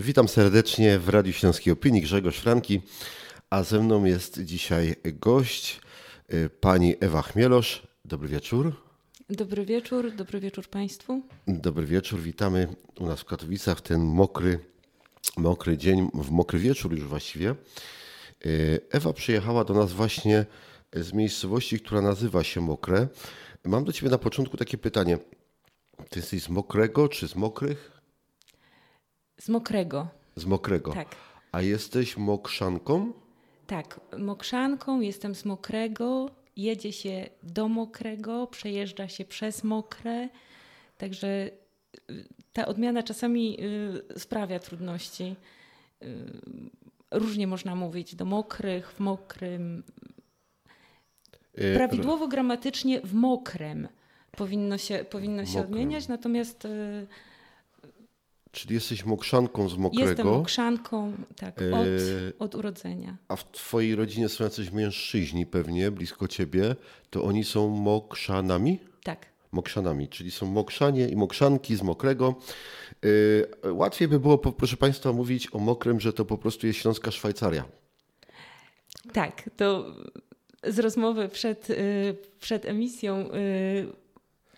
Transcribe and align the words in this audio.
Witam 0.00 0.28
serdecznie 0.28 0.98
w 0.98 1.08
Radiu 1.08 1.32
Śląskiej 1.32 1.72
Opinii 1.72 2.02
Grzegorz 2.02 2.38
Franki, 2.38 2.80
a 3.50 3.62
ze 3.62 3.80
mną 3.80 4.04
jest 4.04 4.44
dzisiaj 4.44 4.96
gość, 5.04 5.80
y, 6.34 6.50
pani 6.60 6.94
Ewa 7.00 7.22
Chmielosz. 7.22 7.86
Dobry 8.04 8.28
wieczór. 8.28 8.72
Dobry 9.30 9.64
wieczór, 9.64 10.12
dobry 10.12 10.40
wieczór 10.40 10.68
Państwu. 10.68 11.22
Dobry 11.48 11.86
wieczór, 11.86 12.20
witamy 12.20 12.68
u 13.00 13.06
nas 13.06 13.20
w 13.20 13.24
Katowicach 13.24 13.78
w 13.78 13.82
ten 13.82 14.00
mokry, 14.00 14.58
mokry 15.36 15.76
dzień, 15.76 16.10
w 16.14 16.30
mokry 16.30 16.58
wieczór 16.58 16.92
już 16.92 17.04
właściwie. 17.04 17.54
Y, 18.46 18.80
Ewa 18.90 19.12
przyjechała 19.12 19.64
do 19.64 19.74
nas 19.74 19.92
właśnie 19.92 20.46
z 20.92 21.12
miejscowości, 21.12 21.80
która 21.80 22.00
nazywa 22.00 22.44
się 22.44 22.60
Mokre. 22.60 23.08
Mam 23.64 23.84
do 23.84 23.92
Ciebie 23.92 24.10
na 24.10 24.18
początku 24.18 24.56
takie 24.56 24.78
pytanie. 24.78 25.18
Ty 26.08 26.18
jesteś 26.18 26.42
z 26.42 26.48
Mokrego 26.48 27.08
czy 27.08 27.28
z 27.28 27.34
Mokrych? 27.36 27.99
Z 29.40 29.48
Mokrego. 29.48 30.08
Z 30.36 30.44
Mokrego. 30.44 30.92
Tak. 30.92 31.16
A 31.52 31.62
jesteś 31.62 32.16
Mokrzanką? 32.16 33.12
Tak, 33.66 34.00
Mokrzanką, 34.18 35.00
jestem 35.00 35.34
z 35.34 35.44
Mokrego, 35.44 36.30
jedzie 36.56 36.92
się 36.92 37.26
do 37.42 37.68
Mokrego, 37.68 38.46
przejeżdża 38.46 39.08
się 39.08 39.24
przez 39.24 39.64
Mokre, 39.64 40.28
także 40.98 41.50
y, 42.10 42.24
ta 42.52 42.66
odmiana 42.66 43.02
czasami 43.02 43.58
y, 44.14 44.18
sprawia 44.18 44.58
trudności. 44.58 45.36
Y, 46.02 46.06
różnie 47.10 47.46
można 47.46 47.74
mówić, 47.74 48.14
do 48.14 48.24
Mokrych, 48.24 48.92
w 48.92 49.00
Mokrym. 49.00 49.82
Prawidłowo 51.74 52.28
gramatycznie 52.28 53.00
w 53.00 53.14
Mokrem 53.14 53.88
powinno 54.30 54.78
się, 54.78 55.04
powinno 55.10 55.46
się 55.46 55.58
Mokrem. 55.58 55.72
odmieniać, 55.72 56.08
natomiast 56.08 56.66
Czyli 58.52 58.74
jesteś 58.74 59.04
Mokrzanką 59.04 59.68
z 59.68 59.76
Mokrego? 59.76 60.08
jestem 60.08 60.26
Mokrzanką 60.26 61.12
tak, 61.36 61.60
od, 61.72 61.86
Y, 61.86 62.32
od 62.38 62.54
urodzenia. 62.54 63.16
A 63.28 63.36
w 63.36 63.50
twojej 63.50 63.94
rodzinie 63.94 64.28
są 64.28 64.44
jacyś 64.44 64.70
mężczyźni 64.70 65.46
pewnie, 65.46 65.90
blisko 65.90 66.28
ciebie, 66.28 66.76
to 67.10 67.24
oni 67.24 67.44
są 67.44 67.68
Mokrzanami? 67.68 68.78
Tak. 69.04 69.26
Mokrzanami, 69.52 70.08
czyli 70.08 70.30
są 70.30 70.46
Mokrzanie 70.46 71.08
i 71.08 71.16
Mokrzanki 71.16 71.76
z 71.76 71.82
Mokrego. 71.82 72.34
Y, 73.04 73.46
łatwiej 73.72 74.08
by 74.08 74.20
było, 74.20 74.38
proszę 74.38 74.76
Państwa, 74.76 75.12
mówić 75.12 75.48
o 75.54 75.58
Mokrym, 75.58 76.00
że 76.00 76.12
to 76.12 76.24
po 76.24 76.38
prostu 76.38 76.66
jest 76.66 76.78
Śląska 76.78 77.10
Szwajcaria. 77.10 77.64
Tak, 79.12 79.50
to 79.56 79.94
z 80.64 80.78
rozmowy 80.78 81.28
przed, 81.28 81.70
y, 81.70 82.16
przed 82.40 82.66
emisją. 82.66 83.28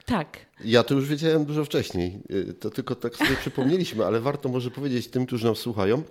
Tak, 0.07 0.39
Ja 0.65 0.83
to 0.83 0.95
już 0.95 1.09
wiedziałem 1.09 1.45
dużo 1.45 1.65
wcześniej, 1.65 2.21
y, 2.31 2.55
to 2.55 2.71
tylko 2.71 2.95
tak 2.95 3.17
sobie 3.17 3.37
przypomnieliśmy, 3.37 4.05
ale 4.05 4.21
warto 4.21 4.49
może 4.49 4.71
powiedzieć 4.71 5.09
tym, 5.09 5.27
którzy 5.27 5.47
nas 5.47 5.59
słuchają, 5.59 6.03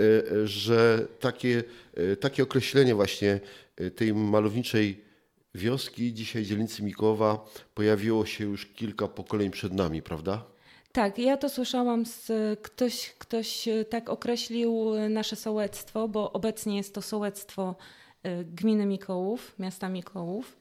y, 0.00 0.46
że 0.46 1.06
takie, 1.20 1.64
y, 1.98 2.16
takie 2.16 2.42
określenie 2.42 2.94
właśnie 2.94 3.40
tej 3.96 4.14
malowniczej 4.14 5.04
wioski, 5.54 6.14
dzisiaj 6.14 6.44
dzielnicy 6.44 6.82
Mikołowa, 6.82 7.44
pojawiło 7.74 8.26
się 8.26 8.44
już 8.44 8.66
kilka 8.66 9.08
pokoleń 9.08 9.50
przed 9.50 9.72
nami, 9.72 10.02
prawda? 10.02 10.44
tak. 10.92 11.18
Ja 11.18 11.36
to 11.36 11.48
słyszałam 11.48 12.06
z 12.06 12.30
ktoś, 12.62 13.14
ktoś 13.18 13.68
tak 13.90 14.08
określił 14.08 14.92
nasze 15.10 15.36
sołectwo, 15.36 16.08
bo 16.08 16.32
obecnie 16.32 16.76
jest 16.76 16.94
to 16.94 17.02
sołectwo 17.02 17.74
gminy 18.44 18.86
Mikołów, 18.86 19.54
miasta 19.58 19.88
Mikołów. 19.88 20.56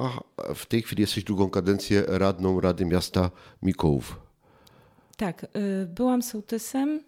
w 0.55 0.66
tej 0.66 0.83
chwili 0.83 1.00
jesteś 1.00 1.25
drugą 1.25 1.50
kadencję 1.50 2.05
radną 2.06 2.61
Rady 2.61 2.84
Miasta 2.84 3.31
Mikołów. 3.62 4.21
Tak, 5.16 5.44
y, 5.44 5.87
byłam 5.87 6.22
sołtysem. 6.22 7.00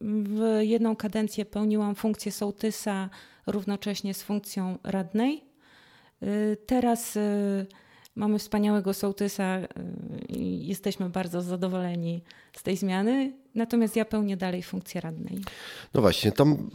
W 0.00 0.58
jedną 0.60 0.96
kadencję 0.96 1.44
pełniłam 1.44 1.94
funkcję 1.94 2.32
sołtysa 2.32 3.10
równocześnie 3.46 4.14
z 4.14 4.22
funkcją 4.22 4.78
radnej. 4.84 5.44
Teraz 6.66 7.18
mamy 8.16 8.38
wspaniałego 8.38 8.94
sołtysa 8.94 9.58
y, 9.58 9.66
i 10.28 10.66
jesteśmy 10.66 11.10
bardzo 11.10 11.42
zadowoleni 11.42 12.22
z 12.52 12.62
tej 12.62 12.76
zmiany. 12.76 13.32
Natomiast 13.54 13.96
ja 13.96 14.04
pełnię 14.04 14.36
dalej 14.36 14.62
funkcję 14.62 15.00
radnej. 15.00 15.40
No 15.94 16.00
właśnie, 16.00 16.32
tam 16.32 16.70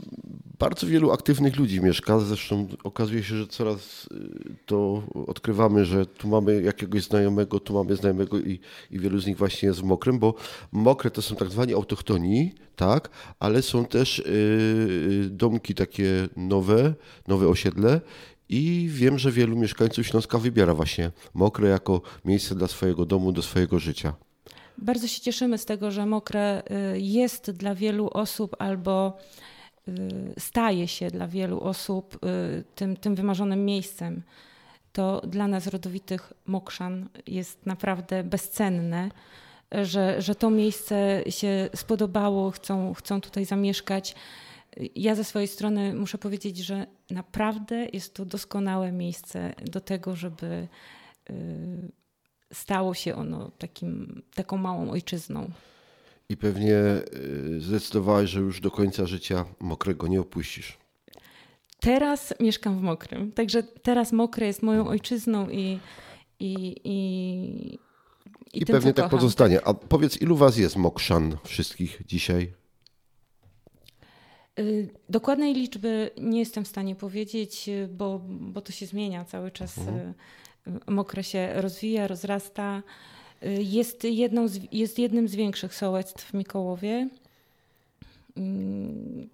bardzo 0.59 0.87
wielu 0.87 1.11
aktywnych 1.11 1.57
ludzi 1.57 1.81
mieszka. 1.81 2.19
Zresztą 2.19 2.67
okazuje 2.83 3.23
się, 3.23 3.35
że 3.35 3.47
coraz 3.47 4.05
y, 4.05 4.55
to 4.65 5.03
odkrywamy, 5.27 5.85
że 5.85 6.05
tu 6.05 6.27
mamy 6.27 6.61
jakiegoś 6.61 7.03
znajomego, 7.03 7.59
tu 7.59 7.73
mamy 7.73 7.95
znajomego 7.95 8.39
i, 8.39 8.59
i 8.91 8.99
wielu 8.99 9.19
z 9.19 9.27
nich 9.27 9.37
właśnie 9.37 9.67
jest 9.67 9.79
w 9.79 9.83
Mokrym, 9.83 10.19
bo 10.19 10.33
Mokre 10.71 11.11
to 11.11 11.21
są 11.21 11.35
tak 11.35 11.49
zwani 11.49 11.73
autochtoni, 11.73 12.51
tak, 12.75 13.09
ale 13.39 13.61
są 13.61 13.85
też 13.85 14.19
y, 14.19 14.23
y, 15.25 15.29
domki 15.29 15.75
takie 15.75 16.29
nowe, 16.35 16.93
nowe 17.27 17.47
osiedle 17.47 18.01
i 18.50 18.88
wiem, 18.91 19.19
że 19.19 19.31
wielu 19.31 19.56
mieszkańców 19.56 20.08
Śląska 20.08 20.38
wybiera 20.38 20.74
właśnie 20.74 21.12
Mokre 21.34 21.69
jako 21.69 22.02
miejsce 22.25 22.56
dla 22.56 22.68
swojego 22.68 23.06
domu, 23.06 23.31
do 23.31 23.41
swojego 23.41 23.80
życia. 23.80 24.13
Bardzo 24.78 25.08
się 25.08 25.22
cieszymy 25.22 25.58
z 25.58 25.66
tego, 25.66 25.91
że 25.91 26.06
Mokre 26.06 26.63
y, 26.96 27.00
jest 27.00 27.52
dla 27.52 27.75
wielu 27.75 28.09
osób 28.09 28.56
albo 28.59 29.18
y, 29.88 29.94
staje 30.40 30.88
się 30.88 31.08
dla 31.08 31.28
wielu 31.28 31.59
osób 31.59 32.16
y, 32.16 32.63
tym, 32.75 32.97
tym 32.97 33.16
wymarzonym 33.16 33.66
miejscem. 33.66 34.24
To 34.94 35.22
dla 35.28 35.47
nas 35.47 35.68
rodowitych 35.68 36.34
Mokrzan 36.46 37.09
jest 37.28 37.66
naprawdę 37.66 38.24
bezcenne, 38.24 39.09
że, 39.72 40.22
że 40.22 40.35
to 40.35 40.50
miejsce 40.50 41.24
się 41.29 41.69
spodobało, 41.75 42.52
chcą, 42.52 42.94
chcą 42.94 43.22
tutaj 43.22 43.46
zamieszkać. 43.46 44.16
Ja 44.95 45.15
ze 45.15 45.23
swojej 45.23 45.47
strony 45.47 45.93
muszę 45.93 46.17
powiedzieć, 46.17 46.57
że 46.57 46.88
naprawdę 47.11 47.88
jest 47.93 48.13
to 48.13 48.25
doskonałe 48.25 48.91
miejsce 48.91 49.53
do 49.65 49.81
tego, 49.81 50.15
żeby 50.15 50.67
y, 51.29 51.91
stało 52.53 52.93
się 52.93 53.16
ono 53.16 53.51
takim, 53.57 54.21
taką 54.35 54.57
małą 54.57 54.91
ojczyzną. 54.91 55.49
I 56.29 56.37
pewnie 56.37 56.75
y, 56.75 57.61
zdecydowałeś, 57.61 58.29
że 58.29 58.39
już 58.39 58.61
do 58.61 58.71
końca 58.71 59.05
życia 59.05 59.45
Mokrego 59.59 60.07
nie 60.07 60.21
opuścisz. 60.21 60.77
Teraz 61.79 62.33
mieszkam 62.39 62.79
w 62.79 62.81
Mokrym, 62.81 63.31
także 63.31 63.63
teraz 63.63 64.13
Mokre 64.13 64.47
jest 64.47 64.63
moją 64.63 64.87
ojczyzną 64.87 65.49
i, 65.49 65.79
i, 66.39 66.75
i, 66.83 67.79
I, 68.53 68.66
tym, 68.66 68.73
pewnie 68.75 68.93
tak 68.93 69.05
kocham. 69.05 69.19
pozostanie. 69.19 69.67
A 69.67 69.73
powiedz, 69.73 70.21
ilu 70.21 70.35
was 70.35 70.57
jest 70.57 70.75
Mokrzan 70.75 71.37
wszystkich 71.43 72.01
dzisiaj? 72.05 72.53
Y, 74.59 74.90
Dokładnej 75.09 75.53
liczby 75.53 76.12
nie 76.18 76.40
jestem 76.40 76.66
w 76.66 76.68
stanie 76.68 76.95
powiedzieć, 76.95 77.69
y, 77.69 77.88
bo, 77.88 78.22
bo 78.28 78.62
to 78.62 78.72
się 78.72 78.85
zmienia 78.85 79.26
cały 79.26 79.52
czas. 79.52 79.78
Mhm. 79.78 80.14
y, 80.67 80.91
Mokre 80.91 81.23
się 81.23 81.53
rozwija, 81.61 82.08
rozrasta. 82.08 82.84
Jest, 83.59 84.03
jedną 84.03 84.47
z, 84.47 84.59
jest 84.72 84.99
jednym 84.99 85.28
z 85.28 85.35
większych 85.35 85.76
sołectw 85.76 86.26
w 86.26 86.34
Mikołowie. 86.34 87.09
Mm, 88.37 89.29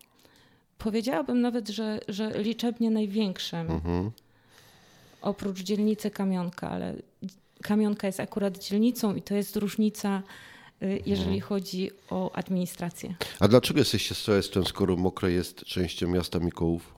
Powiedziałabym 0.78 1.42
nawet, 1.42 1.70
że, 1.70 2.00
że 2.08 2.32
liczebnie 2.44 2.92
największym. 2.92 3.72
Mhm. 3.72 4.12
oprócz 5.22 5.60
dzielnicy 5.60 6.12
Kamionka, 6.12 6.70
ale 6.70 6.94
Kamionka 7.62 8.08
jest 8.08 8.20
akurat 8.20 8.58
dzielnicą 8.58 9.16
i 9.16 9.22
to 9.22 9.36
jest 9.36 9.56
różnica, 9.56 10.24
jeżeli 11.06 11.40
chodzi 11.40 11.92
o 12.10 12.32
administrację. 12.36 13.16
A 13.40 13.48
dlaczego 13.48 13.80
jesteście 13.80 14.16
sołectwem, 14.16 14.66
skoro 14.66 14.96
Mokre 14.96 15.32
jest 15.32 15.66
częścią 15.66 16.08
miasta 16.08 16.40
Mikołów? 16.40 16.96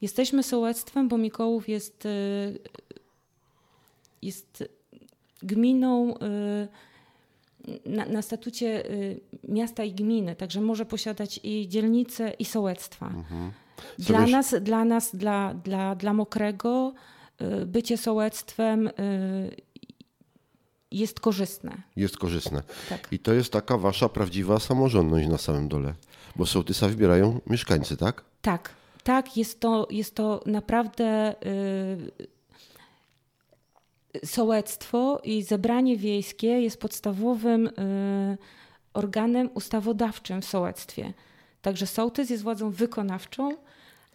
Jesteśmy 0.00 0.42
sołectwem, 0.42 1.08
bo 1.08 1.18
Mikołów 1.18 1.68
jest, 1.68 2.06
y, 2.06 2.58
jest 4.22 4.64
gminą 5.42 6.14
y, 6.14 6.68
na, 7.86 8.06
na 8.06 8.22
statucie 8.22 8.90
y, 8.90 9.20
miasta 9.48 9.84
i 9.84 9.92
gminy, 9.92 10.36
także 10.36 10.60
może 10.60 10.84
posiadać 10.84 11.40
i 11.42 11.68
dzielnice, 11.68 12.30
i 12.38 12.44
sołectwa. 12.44 13.12
Dla 13.98 14.26
nas, 14.26 14.54
dla 14.60 14.84
nas, 14.84 15.16
dla, 15.16 15.54
dla, 15.54 15.94
dla 15.94 16.12
Mokrego 16.12 16.94
y, 17.62 17.66
bycie 17.66 17.96
sołectwem 17.96 18.86
y, 18.86 18.92
jest 20.90 21.20
korzystne. 21.20 21.82
Jest 21.96 22.16
korzystne. 22.16 22.62
Tak. 22.88 23.08
I 23.10 23.18
to 23.18 23.32
jest 23.32 23.52
taka 23.52 23.78
wasza 23.78 24.08
prawdziwa 24.08 24.60
samorządność 24.60 25.28
na 25.28 25.38
samym 25.38 25.68
dole, 25.68 25.94
bo 26.36 26.46
sołtysa 26.46 26.88
wybierają 26.88 27.40
mieszkańcy, 27.46 27.96
tak? 27.96 28.24
Tak, 28.42 28.70
tak, 29.04 29.36
jest 29.36 29.60
to, 29.60 29.88
jest 29.90 30.14
to 30.14 30.42
naprawdę 30.46 31.34
yy, 34.14 34.26
sołectwo 34.26 35.20
i 35.24 35.42
zebranie 35.42 35.96
wiejskie 35.96 36.46
jest 36.46 36.80
podstawowym 36.80 37.64
yy, 37.64 38.38
organem 38.94 39.50
ustawodawczym 39.54 40.42
w 40.42 40.44
sołectwie. 40.44 41.12
Także 41.62 41.86
sołtys 41.86 42.30
jest 42.30 42.42
władzą 42.42 42.70
wykonawczą, 42.70 43.56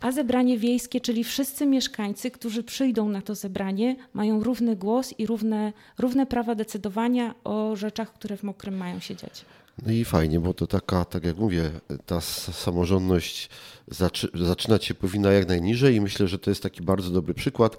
a 0.03 0.11
zebranie 0.11 0.57
wiejskie, 0.57 1.01
czyli 1.01 1.23
wszyscy 1.23 1.65
mieszkańcy, 1.65 2.31
którzy 2.31 2.63
przyjdą 2.63 3.09
na 3.09 3.21
to 3.21 3.35
zebranie, 3.35 3.95
mają 4.13 4.43
równy 4.43 4.75
głos 4.75 5.13
i 5.17 5.27
równe, 5.27 5.73
równe 5.97 6.25
prawa 6.25 6.55
decydowania 6.55 7.35
o 7.43 7.75
rzeczach, 7.75 8.13
które 8.13 8.37
w 8.37 8.43
Mokrym 8.43 8.77
mają 8.77 8.99
się 8.99 9.15
dziać. 9.15 9.45
No 9.85 9.91
i 9.91 10.05
fajnie, 10.05 10.39
bo 10.39 10.53
to 10.53 10.67
taka, 10.67 11.05
tak 11.05 11.23
jak 11.23 11.37
mówię, 11.37 11.71
ta 12.05 12.21
samorządność 12.21 13.49
zaczy, 13.87 14.27
zaczynać 14.33 14.85
się 14.85 14.93
powinna 14.93 15.31
jak 15.31 15.47
najniżej 15.47 15.95
i 15.95 16.01
myślę, 16.01 16.27
że 16.27 16.39
to 16.39 16.51
jest 16.51 16.63
taki 16.63 16.81
bardzo 16.81 17.09
dobry 17.09 17.33
przykład. 17.33 17.77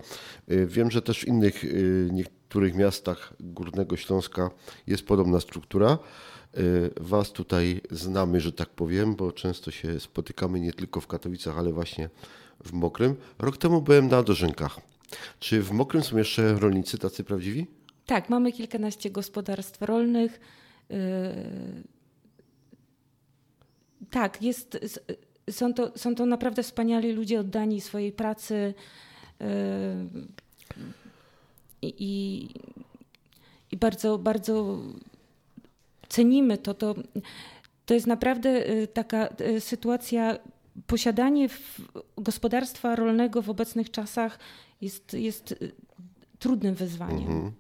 Y, 0.51 0.67
wiem, 0.67 0.91
że 0.91 1.03
też 1.03 1.21
w 1.21 1.29
innych 1.29 1.65
y, 1.65 2.09
niektórych 2.13 2.75
miastach 2.75 3.35
Górnego 3.41 3.97
Śląska 3.97 4.51
jest 4.87 5.07
podobna 5.07 5.41
struktura. 5.41 5.99
Y, 6.59 6.91
was 7.01 7.33
tutaj 7.33 7.81
znamy, 7.91 8.41
że 8.41 8.53
tak 8.53 8.69
powiem, 8.69 9.15
bo 9.15 9.33
często 9.33 9.71
się 9.71 10.01
spotykamy 10.01 10.61
nie 10.61 10.73
tylko 10.73 11.01
w 11.01 11.07
Katowicach, 11.07 11.59
ale 11.59 11.73
właśnie 11.73 12.11
w 12.65 12.73
Mokrym. 12.73 13.17
Rok 13.39 13.57
temu 13.57 13.83
byłem 13.83 14.09
na 14.09 14.23
Dożynkach. 14.23 14.81
Czy 15.41 15.63
w 15.63 15.71
Mokrym 15.71 16.03
są 16.03 16.17
jeszcze 16.19 16.55
rolnicy 16.55 16.99
tacy 16.99 17.25
prawdziwi? 17.25 17.67
Tak, 18.07 18.29
mamy 18.29 18.53
kilkanaście 18.53 19.11
gospodarstw 19.11 19.83
rolnych. 19.83 20.41
Y, 20.91 20.95
tak, 24.11 24.43
jest, 24.43 24.79
są, 25.51 25.75
to, 25.75 25.93
są 25.99 26.15
to 26.15 26.27
naprawdę 26.27 26.63
wspaniali 26.63 27.13
ludzie 27.13 27.41
oddani 27.41 27.81
swojej 27.81 28.13
pracy. 28.13 28.75
Y, 29.41 29.45
I, 31.83 32.49
i 33.71 33.77
bardzo, 33.77 34.19
bardzo 34.19 34.79
cenimy 36.15 36.59
to, 36.59 36.75
to, 36.75 36.95
to 37.87 37.95
jest 37.95 38.07
naprawdę 38.07 38.71
y, 38.71 38.87
taka 38.87 39.29
y, 39.41 39.61
sytuacja, 39.61 40.39
posiadanie 40.87 41.49
gospodarstwa 42.19 42.97
rolnego 42.97 43.43
w 43.43 43.51
obecnych 43.51 43.91
czasach 43.91 44.39
jest, 44.81 45.15
jest 45.15 45.53
y, 45.53 45.73
trudnym 46.39 46.75
wyzwaniem. 46.75 47.33
Mhm. 47.33 47.53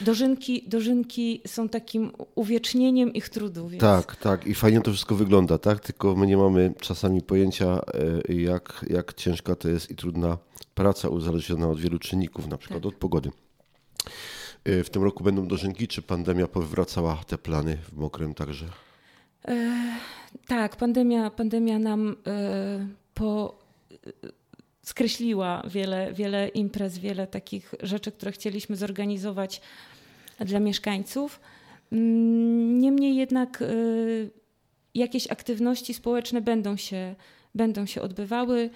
Dożynki, 0.00 0.64
dożynki 0.68 1.40
są 1.46 1.68
takim 1.68 2.12
uwiecznieniem 2.34 3.14
ich 3.14 3.28
trudu. 3.28 3.68
Więc... 3.68 3.80
Tak, 3.80 4.16
tak. 4.16 4.46
I 4.46 4.54
fajnie 4.54 4.80
to 4.80 4.90
wszystko 4.90 5.14
wygląda, 5.14 5.58
tak? 5.58 5.80
Tylko 5.80 6.16
my 6.16 6.26
nie 6.26 6.36
mamy 6.36 6.74
czasami 6.80 7.22
pojęcia, 7.22 7.80
jak, 8.28 8.86
jak 8.90 9.14
ciężka 9.14 9.54
to 9.54 9.68
jest 9.68 9.90
i 9.90 9.94
trudna 9.94 10.38
praca 10.74 11.08
uzależniona 11.08 11.68
od 11.68 11.80
wielu 11.80 11.98
czynników, 11.98 12.46
na 12.46 12.58
przykład 12.58 12.82
tak. 12.82 12.92
od 12.92 12.94
pogody. 12.94 13.30
Y, 14.68 14.84
w 14.84 14.90
tym 14.90 15.02
roku 15.02 15.24
będą 15.24 15.48
dożynki, 15.48 15.88
czy 15.88 16.02
pandemia 16.02 16.46
powracała 16.46 17.16
te 17.26 17.38
plany 17.38 17.76
w 17.76 17.92
Mokrym 17.92 18.34
także? 18.34 18.66
E, 19.48 19.72
tak, 20.46 20.76
pandemia, 20.76 21.30
pandemia 21.30 21.78
nam 21.78 22.16
e, 22.26 22.86
po, 23.14 23.58
skreśliła 24.82 25.62
wiele, 25.68 26.12
wiele 26.12 26.48
imprez, 26.48 26.98
wiele 26.98 27.26
takich 27.26 27.74
rzeczy, 27.82 28.12
które 28.12 28.32
chcieliśmy 28.32 28.76
zorganizować 28.76 29.60
dla 30.40 30.60
mieszkańców. 30.60 31.40
Mm, 31.92 32.78
niemniej 32.78 33.16
jednak 33.16 33.62
e, 33.62 33.66
jakieś 34.94 35.26
aktywności 35.26 35.94
społeczne 35.94 36.40
będą 36.40 36.76
się, 36.76 37.14
będą 37.54 37.86
się 37.86 38.02
odbywały 38.02 38.70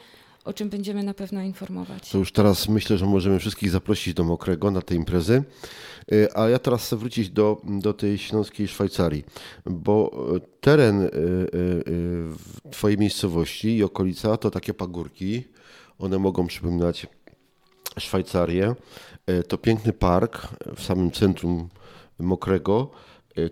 o 0.45 0.53
czym 0.53 0.69
będziemy 0.69 1.03
na 1.03 1.15
pewno 1.15 1.43
informować. 1.43 2.11
To 2.11 2.19
już 2.19 2.33
teraz 2.33 2.69
myślę, 2.69 2.99
że 2.99 3.07
możemy 3.07 3.39
wszystkich 3.39 3.71
zaprosić 3.71 4.15
do 4.15 4.25
Mokrego 4.25 4.71
na 4.71 4.83
te 4.83 4.95
imprezy. 4.95 5.45
Y, 6.13 6.29
a 6.35 6.49
ja 6.49 6.59
teraz 6.59 6.87
chcę 6.87 6.97
wrócić 6.97 7.31
do, 7.31 7.61
do 7.65 7.93
tej 7.93 8.19
śląskiej 8.19 8.69
Szwajcarii, 8.69 9.25
bo 9.67 10.11
teren 10.61 11.03
y, 11.03 11.07
y, 11.07 12.71
Twojej 12.71 12.99
miejscowości 12.99 13.77
i 13.77 13.85
okolica 13.85 14.37
to 14.37 14.51
takie 14.51 14.75
pagórki. 14.75 15.45
One 15.99 16.19
mogą 16.19 16.47
przypominać 16.47 17.07
Szwajcarię. 17.99 18.75
To 19.49 19.59
piękny 19.59 19.93
park 19.93 20.49
w 20.77 20.83
samym 20.83 21.11
centrum 21.11 21.69
Mokrego. 22.19 22.91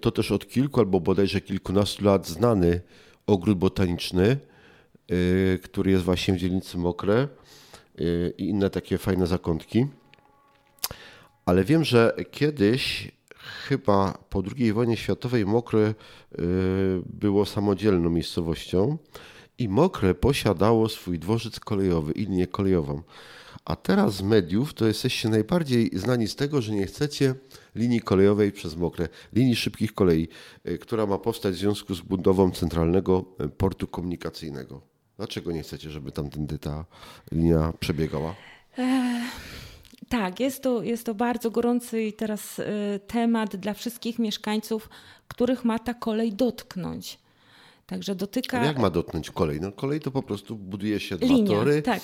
To 0.01 0.11
też 0.11 0.33
od 0.33 0.49
kilku 0.49 0.81
albo 0.81 1.01
bodajże 1.01 1.41
kilkunastu 1.41 2.05
lat 2.05 2.29
znany 2.29 2.81
ogród 3.27 3.59
botaniczny 3.59 4.25
Y, 4.33 4.52
który 5.63 5.91
jest 5.91 6.05
właśnie 6.05 6.35
w 6.35 6.37
dzielnicy 6.37 6.79
Mokre 6.79 7.29
y, 8.01 8.35
i 8.39 8.49
inne 8.49 8.71
takie 8.71 8.99
fajne 8.99 9.27
zakątki. 9.27 9.87
Ale 11.47 11.65
wiem, 11.65 11.85
że 11.85 12.17
kiedyś, 12.31 13.13
chyba 13.69 14.19
po 14.31 14.43
II 14.57 14.73
wojnie 14.73 14.97
światowej, 14.97 15.47
Mokre 15.47 15.79
y, 15.79 15.95
było 17.07 17.47
samodzielną 17.47 18.11
miejscowością 18.11 18.99
i 19.59 19.69
Mokre 19.69 20.15
posiadało 20.15 20.89
swój 20.89 21.19
dworzec 21.19 21.61
kolejowy 21.61 22.13
linię 22.13 22.47
kolejową. 22.47 23.03
A 23.65 23.77
teraz 23.77 24.15
z 24.15 24.23
mediów 24.23 24.75
to 24.75 24.87
jesteście 24.87 25.29
najbardziej 25.29 25.91
znani 25.95 26.29
z 26.29 26.37
tego, 26.37 26.63
że 26.63 26.73
nie 26.73 26.87
chcecie 26.87 27.35
linii 27.75 28.01
kolejowej 28.01 28.53
przez 28.53 28.77
Mokre, 28.77 29.09
linii 29.33 29.57
szybkich 29.57 29.95
kolei, 29.95 30.29
która 30.81 31.07
ma 31.07 31.19
powstać 31.19 31.55
w 31.55 31.59
związku 31.59 31.95
z 31.95 32.01
budową 32.01 32.51
centralnego 32.51 33.25
portu 33.59 33.87
komunikacyjnego. 33.87 34.92
Dlaczego 35.23 35.53
nie 35.53 35.63
chcecie, 35.63 35.91
żeby 35.91 36.13
tamtędy 36.13 36.59
ta 36.59 36.85
linia 37.33 37.73
przebiegała? 37.81 38.35
E, 38.79 39.21
tak, 40.09 40.41
jest 40.41 40.63
to, 40.63 40.83
jest 40.83 41.07
to 41.07 41.15
bardzo 41.15 41.51
gorący 41.51 42.13
teraz 42.17 42.59
y, 42.59 42.65
temat 43.07 43.57
dla 43.57 43.75
wszystkich 43.75 44.19
mieszkańców, 44.19 44.89
których 45.29 45.65
ma 45.65 45.79
ta 45.79 45.95
kolej 45.95 46.33
dotknąć. 46.33 47.19
Także 47.87 48.15
dotyka. 48.15 48.59
Ale 48.59 48.67
jak 48.67 48.79
ma 48.79 48.91
dotknąć 48.91 49.31
kolej? 49.31 49.61
No 49.61 49.73
kolej 49.73 50.01
to 50.01 50.11
po 50.11 50.23
prostu 50.23 50.57
buduje 50.57 51.01
się 51.01 51.17
dwa 51.17 51.27
Linia, 51.27 51.57
tory, 51.57 51.83
tak. 51.83 52.03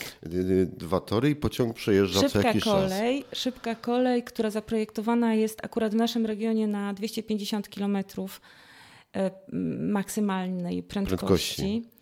dwa 0.77 1.01
tory 1.01 1.31
i 1.31 1.37
pociąg 1.37 1.75
przejeżdża 1.75 2.21
szybka 2.21 2.43
co 2.43 2.49
jakiś 2.49 2.65
kolej, 2.65 3.25
czas. 3.25 3.39
Szybka 3.39 3.75
kolej, 3.75 4.23
która 4.23 4.51
zaprojektowana 4.51 5.35
jest 5.35 5.65
akurat 5.65 5.93
w 5.93 5.97
naszym 5.97 6.27
regionie 6.27 6.67
na 6.67 6.95
250 6.95 7.69
km 7.69 7.99
maksymalnej 9.79 10.83
prędkości. 10.83 11.17
prędkości. 11.19 11.98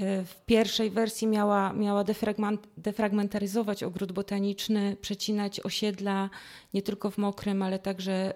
Y, 0.00 0.24
w 0.24 0.36
pierwszej 0.46 0.90
wersji 0.90 1.26
miała, 1.26 1.72
miała 1.72 2.04
defragment, 2.04 2.68
defragmentaryzować 2.76 3.82
ogród 3.82 4.12
botaniczny, 4.12 4.96
przecinać 5.00 5.60
osiedla 5.60 6.30
nie 6.74 6.82
tylko 6.82 7.10
w 7.10 7.18
Mokrym, 7.18 7.62
ale 7.62 7.78
także 7.78 8.30
y, 8.30 8.34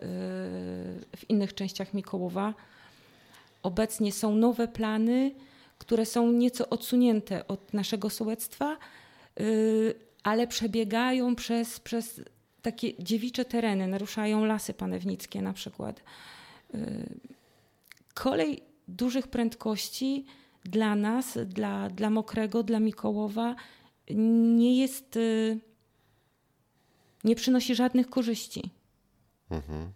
w 1.16 1.24
innych 1.28 1.54
częściach 1.54 1.94
Mikołowa. 1.94 2.54
Obecnie 3.62 4.12
są 4.12 4.34
nowe 4.34 4.68
plany, 4.68 5.34
które 5.78 6.06
są 6.06 6.32
nieco 6.32 6.68
odsunięte 6.68 7.48
od 7.48 7.74
naszego 7.74 8.10
sołectwa, 8.10 8.76
y, 9.40 9.94
ale 10.22 10.46
przebiegają 10.46 11.36
przez, 11.36 11.80
przez 11.80 12.20
takie 12.62 13.02
dziewicze 13.04 13.44
tereny, 13.44 13.86
naruszają 13.86 14.44
lasy 14.44 14.74
panewnickie 14.74 15.42
na 15.42 15.52
przykład. 15.52 16.02
Kolej 18.14 18.62
dużych 18.88 19.28
prędkości 19.28 20.26
dla 20.68 20.94
nas, 20.96 21.38
dla, 21.46 21.88
dla 21.90 22.10
Mokrego, 22.10 22.62
dla 22.62 22.80
Mikołowa 22.80 23.56
nie 24.10 24.80
jest, 24.80 25.16
y, 25.16 25.60
nie 27.24 27.36
przynosi 27.36 27.74
żadnych 27.74 28.10
korzyści. 28.10 28.70
Mhm. 29.50 29.92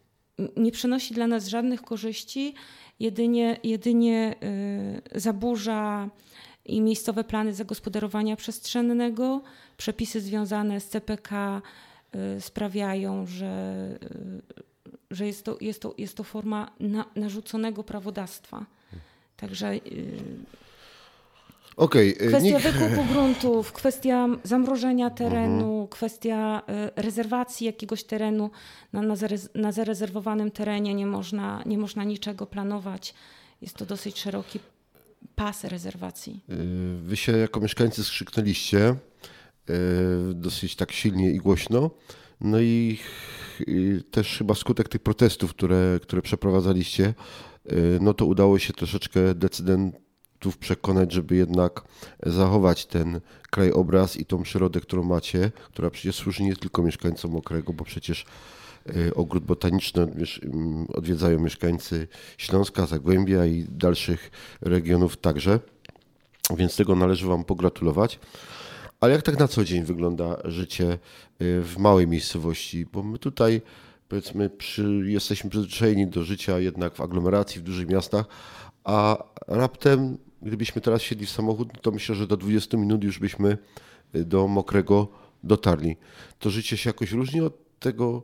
Nie 0.57 0.73
przynosi 0.73 1.15
dla 1.15 1.27
nas 1.27 1.47
żadnych 1.47 1.83
korzyści, 1.83 2.55
jedynie, 3.01 3.61
jedynie 3.65 4.35
y, 5.15 5.21
zaburza 5.21 6.09
i 6.65 6.81
miejscowe 6.81 7.25
plany 7.25 7.55
zagospodarowania 7.55 8.37
przestrzennego. 8.37 9.43
Przepisy 9.77 10.21
związane 10.21 10.81
z 10.81 10.89
CPK 10.89 11.63
y, 12.37 12.41
sprawiają, 12.41 13.27
że, 13.27 13.99
że 15.11 15.27
jest, 15.27 15.45
to, 15.45 15.57
jest, 15.61 15.83
to, 15.83 15.95
jest 15.99 16.17
to 16.17 16.25
forma 16.25 16.71
na, 16.81 17.05
narzuconego 17.17 17.85
prawodawstwa. 17.85 18.67
Także 19.41 19.81
Okay, 21.77 22.13
kwestia 22.13 22.41
nikt... 22.41 22.63
wykupu 22.63 23.05
gruntów, 23.13 23.73
kwestia 23.73 24.29
zamrożenia 24.45 25.11
terenu, 25.11 25.71
mhm. 25.71 25.89
kwestia 25.89 26.63
y, 26.97 27.03
rezerwacji 27.03 27.67
jakiegoś 27.67 28.05
terenu 28.05 28.51
na, 28.93 29.03
na, 29.03 29.15
na 29.55 29.73
zarezerwowanym 29.73 30.51
terenie 30.51 30.95
nie 30.95 31.07
można, 31.07 31.63
nie 31.67 31.79
można 31.79 32.05
niczego 32.05 32.47
planować. 32.47 33.15
Jest 33.63 33.77
to 33.77 33.87
dosyć 33.87 34.19
szeroki 34.19 34.61
pas 35.37 35.65
rezerwacji. 35.65 36.41
Wy 37.03 37.17
się 37.17 37.33
jako 37.33 37.61
mieszkańcy 37.61 38.05
skrzyknęliście 38.05 38.95
dosyć 40.35 40.77
tak 40.77 40.93
silnie 40.93 41.31
i 41.31 41.39
głośno. 41.39 41.91
No 42.41 42.61
i, 42.61 42.99
i 43.67 44.01
też 44.11 44.39
chyba 44.39 44.55
skutek 44.55 44.89
tych 44.89 45.01
protestów, 45.01 45.51
które, 45.51 45.99
które 46.03 46.23
przeprowadzaliście, 46.23 47.15
no 48.01 48.15
to 48.15 48.27
udało 48.27 48.59
się 48.59 48.73
troszeczkę 48.73 49.35
decydentów 49.35 50.59
przekonać, 50.59 51.13
żeby 51.13 51.37
jednak 51.37 51.85
zachować 52.27 52.87
ten 52.87 53.21
krajobraz 53.51 54.17
i 54.17 54.25
tą 54.25 54.43
przyrodę, 54.43 54.81
którą 54.81 55.03
macie, 55.03 55.53
która 55.65 55.91
przecież 55.91 56.17
służy 56.17 56.43
nie 56.43 56.57
tylko 56.57 56.83
mieszkańcom 56.83 57.31
Mokrego, 57.31 57.73
bo 57.73 57.85
przecież 57.85 58.25
Y, 58.97 59.15
ogród 59.15 59.45
botaniczny 59.45 60.03
mm, 60.03 60.87
odwiedzają 60.93 61.41
mieszkańcy 61.41 62.09
Śląska, 62.39 62.87
Zagłębia 62.87 63.47
i 63.47 63.67
dalszych 63.69 64.31
regionów 64.61 65.17
także. 65.17 65.61
Więc 66.57 66.77
tego 66.77 66.97
należy 66.97 67.27
Wam 67.27 67.45
pogratulować. 67.45 68.19
Ale 69.01 69.13
jak 69.13 69.23
tak 69.23 69.39
na 69.39 69.49
co 69.49 69.65
dzień 69.65 69.85
wygląda 69.85 70.37
życie 70.45 70.93
y, 70.93 70.99
w 71.63 71.75
małej 71.79 72.07
miejscowości? 72.07 72.87
Bo 72.93 73.03
my 73.03 73.19
tutaj 73.19 73.63
powiedzmy 74.11 74.51
przy, 74.51 75.03
jesteśmy 75.05 75.51
przyzwyczajeni 75.51 76.07
do 76.07 76.25
życia 76.25 76.59
jednak 76.59 76.95
w 76.95 77.01
aglomeracji, 77.01 77.61
w 77.61 77.65
dużych 77.65 77.89
miastach, 77.89 78.27
a 78.85 79.25
raptem 79.47 80.19
gdybyśmy 80.43 80.81
teraz 80.81 81.03
siedli 81.03 81.27
w 81.27 81.31
samochód, 81.31 81.69
to 81.83 81.91
myślę, 81.91 82.15
że 82.15 82.27
do 82.27 82.37
20 82.37 82.77
minut 82.77 83.05
już 83.05 83.19
byśmy 83.19 83.59
y, 84.15 84.25
do 84.25 84.49
Mokrego 84.49 85.09
dotarli. 85.45 85.97
To 86.39 86.51
życie 86.51 86.77
się 86.77 86.91
jakoś 86.91 87.13
różni 87.13 87.41
od 87.41 87.79
tego, 87.79 88.23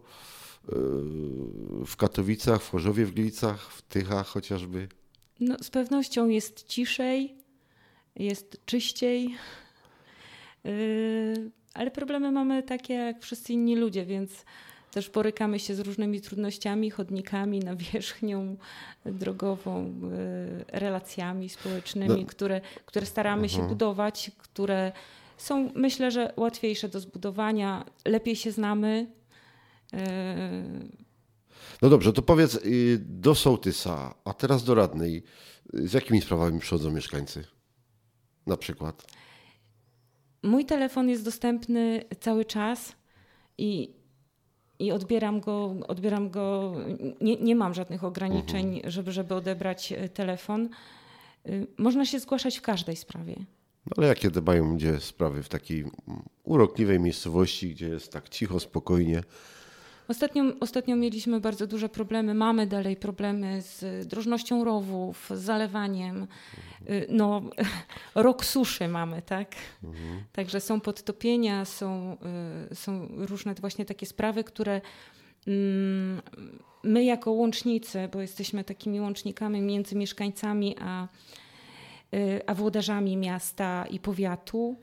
w 1.87 1.97
Katowicach, 1.97 2.63
w 2.63 2.71
Chorzowie, 2.71 3.07
w 3.07 3.15
Gliwicach, 3.15 3.73
w 3.73 3.83
Tychach 3.83 4.27
chociażby? 4.27 4.89
No, 5.41 5.57
z 5.63 5.71
pewnością 5.71 6.29
jest 6.29 6.67
ciszej, 6.67 7.35
jest 8.17 8.61
czyściej, 8.67 9.35
yy, 10.65 11.51
ale 11.75 11.91
problemy 11.91 12.33
mamy 12.33 12.63
takie 12.63 12.95
jak 12.95 13.23
wszyscy 13.23 13.53
inni 13.53 13.77
ludzie, 13.77 14.07
więc 14.07 14.45
też 14.97 15.11
borykamy 15.11 15.59
się 15.59 15.75
z 15.75 15.81
różnymi 15.81 16.21
trudnościami, 16.21 16.91
chodnikami, 16.91 17.61
nawierzchnią 17.61 18.57
drogową, 19.07 19.85
yy, 19.85 20.81
relacjami 20.81 21.49
społecznymi, 21.49 22.21
no. 22.21 22.27
które, 22.27 22.61
które 22.85 23.07
staramy 23.07 23.49
się 23.49 23.55
mhm. 23.55 23.69
budować, 23.69 24.31
które 24.39 24.93
są 25.37 25.71
myślę, 25.75 26.11
że 26.11 26.33
łatwiejsze 26.37 26.89
do 26.89 27.01
zbudowania, 27.01 27.85
lepiej 28.05 28.37
się 28.37 28.53
znamy, 28.53 29.07
no 31.83 31.89
dobrze, 31.89 32.13
to 32.13 32.23
powiedz 32.23 32.55
y, 32.55 32.99
do 32.99 33.35
sołtysa, 33.35 34.15
a 34.25 34.33
teraz 34.33 34.65
do 34.65 34.75
radnej. 34.75 35.23
Z 35.73 35.93
jakimi 35.93 36.21
sprawami 36.21 36.61
przychodzą 36.61 36.91
mieszkańcy? 36.91 37.45
Na 38.47 38.57
przykład. 38.57 39.07
Mój 40.43 40.65
telefon 40.65 41.09
jest 41.09 41.25
dostępny 41.25 42.05
cały 42.21 42.45
czas 42.45 42.93
i, 43.59 43.95
i 44.79 44.93
odbieram 44.93 45.41
go, 45.41 45.75
odbieram 45.89 46.31
go 46.31 46.75
nie, 47.21 47.37
nie 47.37 47.57
mam 47.57 47.75
żadnych 47.75 48.05
ograniczeń, 48.05 48.75
mhm. 48.75 48.91
żeby, 48.91 49.13
żeby 49.13 49.35
odebrać 49.35 49.93
e, 49.93 50.09
telefon. 50.09 50.69
Y, 51.49 51.67
można 51.79 52.07
się 52.07 52.19
zgłaszać 52.19 52.59
w 52.59 52.63
każdej 52.63 52.97
sprawie. 52.97 53.35
No 53.87 53.93
ale 53.97 54.07
jakie 54.07 54.31
mają 54.47 54.73
ludzie 54.73 55.01
sprawy 55.01 55.43
w 55.43 55.49
takiej 55.49 55.85
urokliwej 56.45 57.01
miejscowości, 57.01 57.71
gdzie 57.71 57.89
jest 57.89 58.13
tak 58.13 58.29
cicho, 58.29 58.61
spokojnie? 58.61 59.23
Ostatnio, 60.09 60.45
ostatnio 60.61 60.97
mieliśmy 60.97 61.41
bardzo 61.41 61.67
duże 61.67 61.89
problemy, 61.89 62.35
mamy 62.35 62.67
dalej 62.67 62.97
problemy 62.97 63.63
z 63.63 64.07
drożnością 64.07 64.65
rowów, 64.65 65.31
z 65.35 65.41
zalewaniem. 65.41 66.27
Y, 66.91 67.07
no, 67.11 67.43
rok 68.15 68.45
suszy 68.45 68.89
mamy, 68.89 69.23
tak? 69.23 69.55
Mhm. 69.85 70.25
Także 70.33 70.61
są 70.61 70.81
podtopienia, 70.81 71.65
są, 71.65 72.17
y, 72.73 72.75
są 72.75 73.09
różne 73.17 73.55
właśnie 73.55 73.85
takie 73.85 74.07
sprawy, 74.07 74.45
które 74.45 74.81
mm, 75.47 76.23
my 76.83 77.05
jako 77.05 77.31
łącznicy, 77.31 78.09
bo 78.13 78.21
jesteśmy 78.21 78.65
takimi 78.65 79.01
łącznikami 79.01 79.61
między 79.61 79.97
mieszkańcami 79.97 80.77
a, 80.81 81.09
y, 82.15 82.41
a 82.47 82.55
włodarzami 82.55 83.17
miasta 83.17 83.87
i 83.91 84.01
powiatu, 84.01 84.77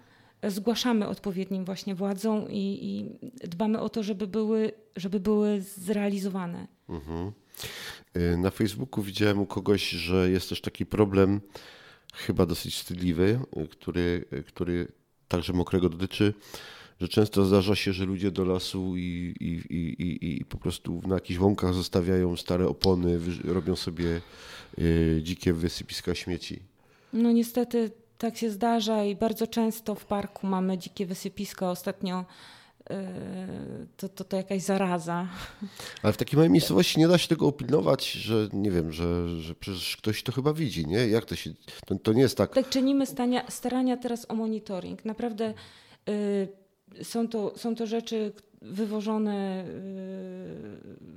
zgłaszamy 0.48 1.08
odpowiednim 1.08 1.66
właśnie 1.66 1.96
władzom 1.96 2.46
i, 2.50 2.80
i, 2.82 3.48
dbamy 3.48 3.80
o 3.80 3.90
to, 3.90 4.04
żeby 4.04 4.28
były, 4.28 4.72
żeby 4.96 5.20
były 5.20 5.62
zrealizowane. 5.62 6.68
Mhm. 6.90 7.32
Y, 8.18 8.38
na 8.38 8.50
Facebooku 8.50 9.04
widziałem 9.04 9.40
u 9.40 9.46
kogoś, 9.46 9.90
że 9.90 10.30
jest 10.30 10.50
też 10.50 10.62
taki 10.62 10.86
problem, 10.86 11.42
chyba 12.14 12.46
dosyć 12.46 12.76
wstydliwy, 12.76 13.40
y, 13.58 13.68
który, 13.68 14.26
y, 14.34 14.44
który 14.44 14.88
także 15.28 15.54
mokrego 15.54 15.90
dotyczy, 15.90 16.34
że 17.02 17.08
często 17.08 17.46
zdarza 17.46 17.76
się, 17.76 17.94
że 17.94 18.06
ludzie 18.06 18.32
do 18.32 18.46
lasu 18.46 18.98
i, 18.98 19.36
i, 19.40 19.76
i, 19.76 20.40
i 20.40 20.46
po 20.46 20.58
prostu 20.58 21.02
na 21.08 21.16
jakichś 21.16 21.40
łąkach 21.40 21.74
zostawiają 21.74 22.38
stare 22.38 22.68
opony, 22.68 23.20
robią 23.44 23.76
sobie 23.76 24.22
dzikie 25.22 25.54
wysypiska 25.54 26.16
śmieci. 26.16 26.60
No 27.14 27.32
niestety 27.32 27.92
tak 28.18 28.38
się 28.38 28.50
zdarza 28.50 29.04
i 29.04 29.16
bardzo 29.16 29.48
często 29.48 29.96
w 29.96 30.06
parku 30.06 30.48
mamy 30.48 30.78
dzikie 30.78 31.06
wysypiska. 31.06 31.72
Ostatnio 31.72 32.26
yy, 32.90 32.96
to, 33.98 34.10
to, 34.10 34.24
to 34.24 34.38
jakaś 34.38 34.62
zaraza. 34.62 35.28
Ale 36.04 36.14
w 36.14 36.18
takiej 36.18 36.38
małej 36.38 36.50
miejscowości 36.50 37.00
nie 37.00 37.08
da 37.08 37.18
się 37.18 37.28
tego 37.28 37.48
upilnować, 37.48 38.12
że 38.12 38.48
nie 38.54 38.72
wiem, 38.72 38.92
że, 38.92 39.40
że 39.40 39.56
przecież 39.56 39.98
ktoś 39.98 40.24
to 40.24 40.32
chyba 40.32 40.54
widzi, 40.54 40.88
nie? 40.88 41.08
Jak 41.08 41.26
to 41.26 41.36
się. 41.36 41.54
To, 41.86 41.96
to 41.96 42.14
nie 42.14 42.22
jest 42.22 42.38
tak. 42.38 42.54
Tak, 42.54 42.70
czynimy 42.70 43.06
stania, 43.06 43.52
starania 43.52 43.98
teraz 43.98 44.26
o 44.30 44.36
monitoring. 44.36 45.06
Naprawdę 45.06 45.54
yy, 46.08 47.04
są, 47.04 47.28
to, 47.28 47.58
są 47.58 47.76
to 47.76 47.88
rzeczy 47.88 48.32
wywożone. 48.62 49.66
Yy, 49.68 51.14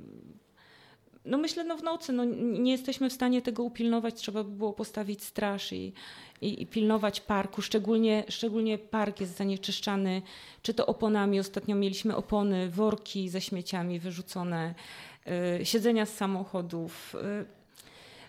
no 1.27 1.39
myślę, 1.39 1.65
no 1.65 1.77
w 1.77 1.83
nocy 1.83 2.13
no 2.13 2.25
nie 2.35 2.73
jesteśmy 2.73 3.11
w 3.11 3.13
stanie 3.13 3.43
tego 3.43 3.63
upilnować, 3.63 4.15
trzeba 4.15 4.45
by 4.45 4.51
było 4.51 4.73
postawić 4.73 5.25
straż 5.25 5.73
i, 5.73 5.93
i, 6.41 6.63
i, 6.63 6.67
pilnować 6.67 7.21
parku, 7.21 7.63
szczególnie, 7.63 8.25
szczególnie 8.29 8.79
park 8.79 9.21
jest 9.21 9.37
zanieczyszczany, 9.37 10.23
czy 10.63 10.75
to 10.75 10.87
oponami, 10.87 11.41
ostatnio 11.41 11.77
mieliśmy 11.77 12.17
opony, 12.17 12.71
worki 12.71 13.29
ze 13.29 13.41
śmieciami 13.41 14.01
wyrzucone, 14.01 14.75
y, 15.61 15.65
siedzenia 15.65 16.07
z 16.07 16.15
samochodów. 16.15 17.15
Y, 17.15 17.47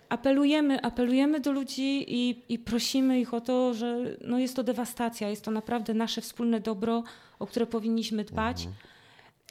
apelujemy, 0.08 0.82
apelujemy 0.82 1.40
do 1.40 1.52
ludzi 1.52 2.04
i, 2.08 2.42
i 2.48 2.58
prosimy 2.58 3.20
ich 3.20 3.34
o 3.34 3.40
to, 3.40 3.74
że 3.74 4.16
no 4.24 4.38
jest 4.38 4.56
to 4.56 4.62
dewastacja, 4.62 5.28
jest 5.28 5.44
to 5.44 5.50
naprawdę 5.50 5.94
nasze 5.94 6.20
wspólne 6.20 6.60
dobro, 6.60 7.02
o 7.38 7.46
które 7.46 7.66
powinniśmy 7.66 8.24
dbać. 8.24 8.60
Mhm 8.60 8.87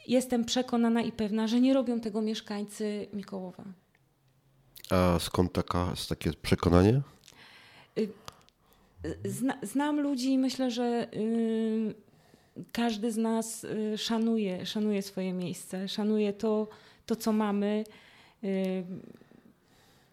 jestem 0.07 0.45
przekonana 0.45 1.01
i 1.01 1.11
pewna, 1.11 1.47
że 1.47 1.61
nie 1.61 1.73
robią 1.73 1.99
tego 1.99 2.21
mieszkańcy 2.21 3.07
Mikołowa. 3.13 3.63
A 4.89 5.19
skąd 5.19 5.53
taka, 5.53 5.93
takie 6.09 6.33
przekonanie? 6.33 7.01
Y, 7.97 8.09
zna, 9.25 9.57
znam 9.61 9.99
ludzi 9.99 10.33
i 10.33 10.37
myślę, 10.37 10.71
że 10.71 11.07
y, 11.13 11.95
każdy 12.71 13.11
z 13.11 13.17
nas 13.17 13.63
y, 13.63 13.97
szanuje, 13.97 14.65
szanuje 14.65 15.01
swoje 15.01 15.33
miejsce, 15.33 15.87
szanuje 15.87 16.33
to, 16.33 16.67
to 17.05 17.15
co 17.15 17.31
mamy. 17.31 17.83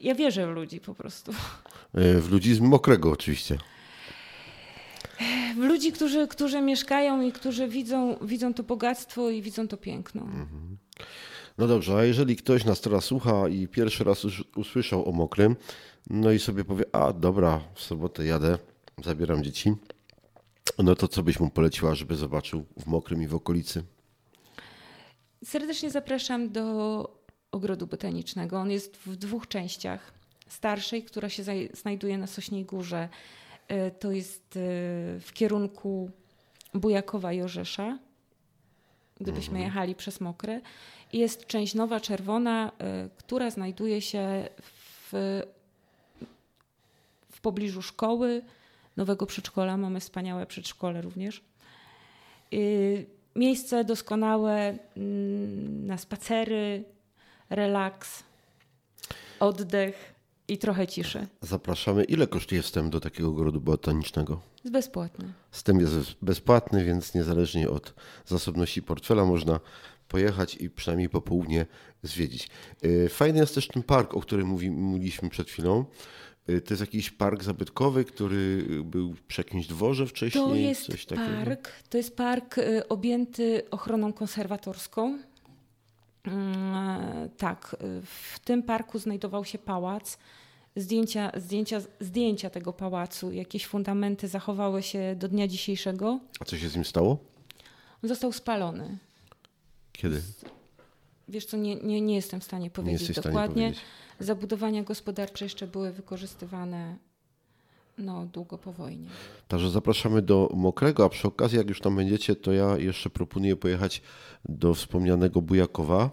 Ja 0.01 0.15
wierzę 0.15 0.47
w 0.47 0.51
ludzi 0.51 0.81
po 0.81 0.95
prostu. 0.95 1.33
W 1.95 2.29
ludzi 2.31 2.55
z 2.55 2.61
mokrego 2.61 3.11
oczywiście 3.11 3.59
ludzi, 5.57 5.93
którzy, 5.93 6.29
którzy 6.29 6.61
mieszkają 6.61 7.23
i 7.23 7.33
którzy 7.33 7.69
widzą, 7.69 8.17
widzą 8.23 8.55
to 8.55 8.63
bogactwo 8.63 9.31
i 9.31 9.43
widzą 9.43 9.69
to 9.69 9.77
piękno. 9.77 10.23
Mhm. 10.23 10.77
No 11.59 11.67
dobrze, 11.67 11.97
a 11.97 12.05
jeżeli 12.05 12.37
ktoś 12.37 12.65
nas 12.65 12.81
teraz 12.81 13.05
słucha 13.05 13.49
i 13.49 13.69
pierwszy 13.69 14.05
raz 14.05 14.27
usłyszał 14.57 15.09
o 15.09 15.13
mokrym, 15.13 15.57
no 16.11 16.33
i 16.33 16.39
sobie 16.39 16.65
powie, 16.65 16.85
a 16.93 17.13
dobra, 17.13 17.61
w 17.75 17.83
sobotę 17.83 18.27
jadę, 18.27 18.59
zabieram 19.05 19.45
dzieci, 19.45 19.75
no 20.79 20.95
to 20.95 21.09
co 21.09 21.23
byś 21.23 21.41
mu 21.41 21.51
poleciła, 21.51 21.95
żeby 21.95 22.17
zobaczył 22.17 22.65
w 22.77 22.87
mokrym 22.87 23.23
i 23.23 23.27
w 23.27 23.35
okolicy? 23.35 23.85
Serdecznie 25.45 25.91
zapraszam 25.91 26.53
do 26.53 27.25
ogrodu 27.53 27.87
botanicznego. 27.87 28.59
On 28.59 28.71
jest 28.71 28.97
w 28.97 29.17
dwóch 29.17 29.49
częściach. 29.49 30.13
Starszej, 30.49 31.03
która 31.03 31.29
się 31.29 31.43
znajduje 31.73 32.19
na 32.19 32.27
Sośniej 32.27 32.65
Górze, 32.65 33.09
to 33.99 34.13
jest 34.13 34.57
e, 34.57 34.61
w 35.21 35.31
kierunku 35.35 36.11
Bujakowa 36.75 37.33
i 37.33 37.43
Orzesza, 37.43 37.99
gdybyśmy 39.21 39.55
mhm. 39.55 39.65
jechali 39.65 39.95
przez 39.95 40.21
Mokre. 40.21 40.61
Jest 41.13 41.47
część 41.47 41.75
nowa, 41.75 42.01
czerwona, 42.01 42.73
e, 42.79 43.09
która 43.17 43.51
znajduje 43.51 44.03
się 44.03 44.49
w, 44.63 45.13
w 47.31 47.41
pobliżu 47.41 47.83
szkoły, 47.83 48.43
nowego 48.97 49.27
przedszkola. 49.27 49.77
Mamy 49.77 50.01
wspaniałe 50.01 50.47
przedszkole 50.47 51.03
również. 51.03 51.43
Miejsce 53.37 53.85
doskonałe 53.85 54.79
mm, 54.97 55.87
na 55.87 55.99
spacery, 55.99 56.85
relaks, 57.51 58.23
oddech. 59.41 60.14
I 60.49 60.59
trochę 60.59 60.87
ciszy. 60.87 61.27
Zapraszamy. 61.41 62.05
Ile 62.05 62.27
kosztuje 62.27 62.63
wstęp 62.63 62.93
do 62.93 63.01
takiego 63.01 63.29
ogrodu 63.29 63.61
botanicznego? 63.61 64.41
Jest 64.65 64.73
bezpłatny. 64.73 65.33
Wstęp 65.51 65.81
jest 65.81 65.97
bezpłatny, 66.23 66.85
więc 66.85 67.15
niezależnie 67.15 67.71
od 67.71 67.95
zasobności 68.27 68.83
portfela 68.83 69.25
można 69.25 69.61
pojechać 70.09 70.55
i 70.55 70.71
przynajmniej 70.71 71.09
po 71.09 71.21
południe 71.21 71.67
zwiedzić. 72.03 72.49
Y, 72.85 73.09
fajny 73.09 73.39
jest 73.39 73.55
też 73.55 73.69
ten 73.69 73.83
park, 73.83 74.15
o 74.15 74.21
którym 74.21 74.47
mówi, 74.47 74.71
mówiliśmy 74.71 75.31
przed 75.31 75.49
chwilą. 75.49 75.85
Y, 76.51 76.61
to 76.61 76.75
jest 76.75 76.81
jakiś 76.81 77.11
park 77.11 77.43
zabytkowy, 77.43 78.05
który 78.05 78.67
był 78.85 79.15
przy 79.29 79.41
jakimś 79.41 79.67
dworze 79.67 80.07
wcześniej? 80.07 80.45
To 80.45 80.55
jest 80.55 81.07
park, 81.09 81.73
to 81.89 81.97
jest 81.97 82.17
park 82.17 82.59
y, 82.59 82.89
objęty 82.89 83.63
ochroną 83.71 84.13
konserwatorską. 84.13 85.19
Mm, 86.25 87.29
tak, 87.37 87.77
w 88.05 88.39
tym 88.39 88.63
parku 88.63 88.99
znajdował 88.99 89.45
się 89.45 89.59
pałac. 89.59 90.19
Zdjęcia, 90.77 91.33
zdjęcia, 91.37 91.81
zdjęcia 92.01 92.51
tego 92.51 92.73
pałacu, 92.73 93.33
jakieś 93.33 93.67
fundamenty 93.67 94.29
zachowały 94.29 94.83
się 94.83 95.17
do 95.19 95.29
dnia 95.29 95.49
dzisiejszego. 95.49 96.21
A 96.41 96.45
co 96.45 96.59
się 96.59 96.69
z 96.69 96.75
nim 96.75 96.85
stało? 96.85 97.19
Został 98.03 98.33
spalony. 98.33 98.99
Kiedy? 99.93 100.23
Wiesz 101.29 101.45
co, 101.45 101.57
nie, 101.57 101.77
nie, 101.77 102.01
nie 102.01 102.15
jestem 102.15 102.41
w 102.41 102.45
stanie 102.45 102.71
powiedzieć 102.71 103.09
nie 103.09 103.15
dokładnie. 103.15 103.63
Powiedzieć. 103.63 103.85
Zabudowania 104.21 104.83
gospodarcze 104.83 105.45
jeszcze 105.45 105.67
były 105.67 105.93
wykorzystywane 105.93 106.97
no, 107.99 108.27
długo 108.27 108.59
po 108.59 108.73
wojnie. 108.73 109.09
Także 109.49 109.71
zapraszamy 109.71 110.23
do 110.23 110.51
Mokrego, 110.55 111.05
a 111.05 111.09
przy 111.09 111.29
okazji, 111.29 111.59
jak 111.59 111.69
już 111.69 111.81
tam 111.81 111.97
będziecie, 111.97 112.37
to 112.37 112.53
ja 112.53 112.79
jeszcze 112.79 113.11
proponuję 113.11 113.57
pojechać 113.57 114.03
do 114.45 114.75
wspomnianego 114.75 115.43
Bujakowa. 115.43 116.11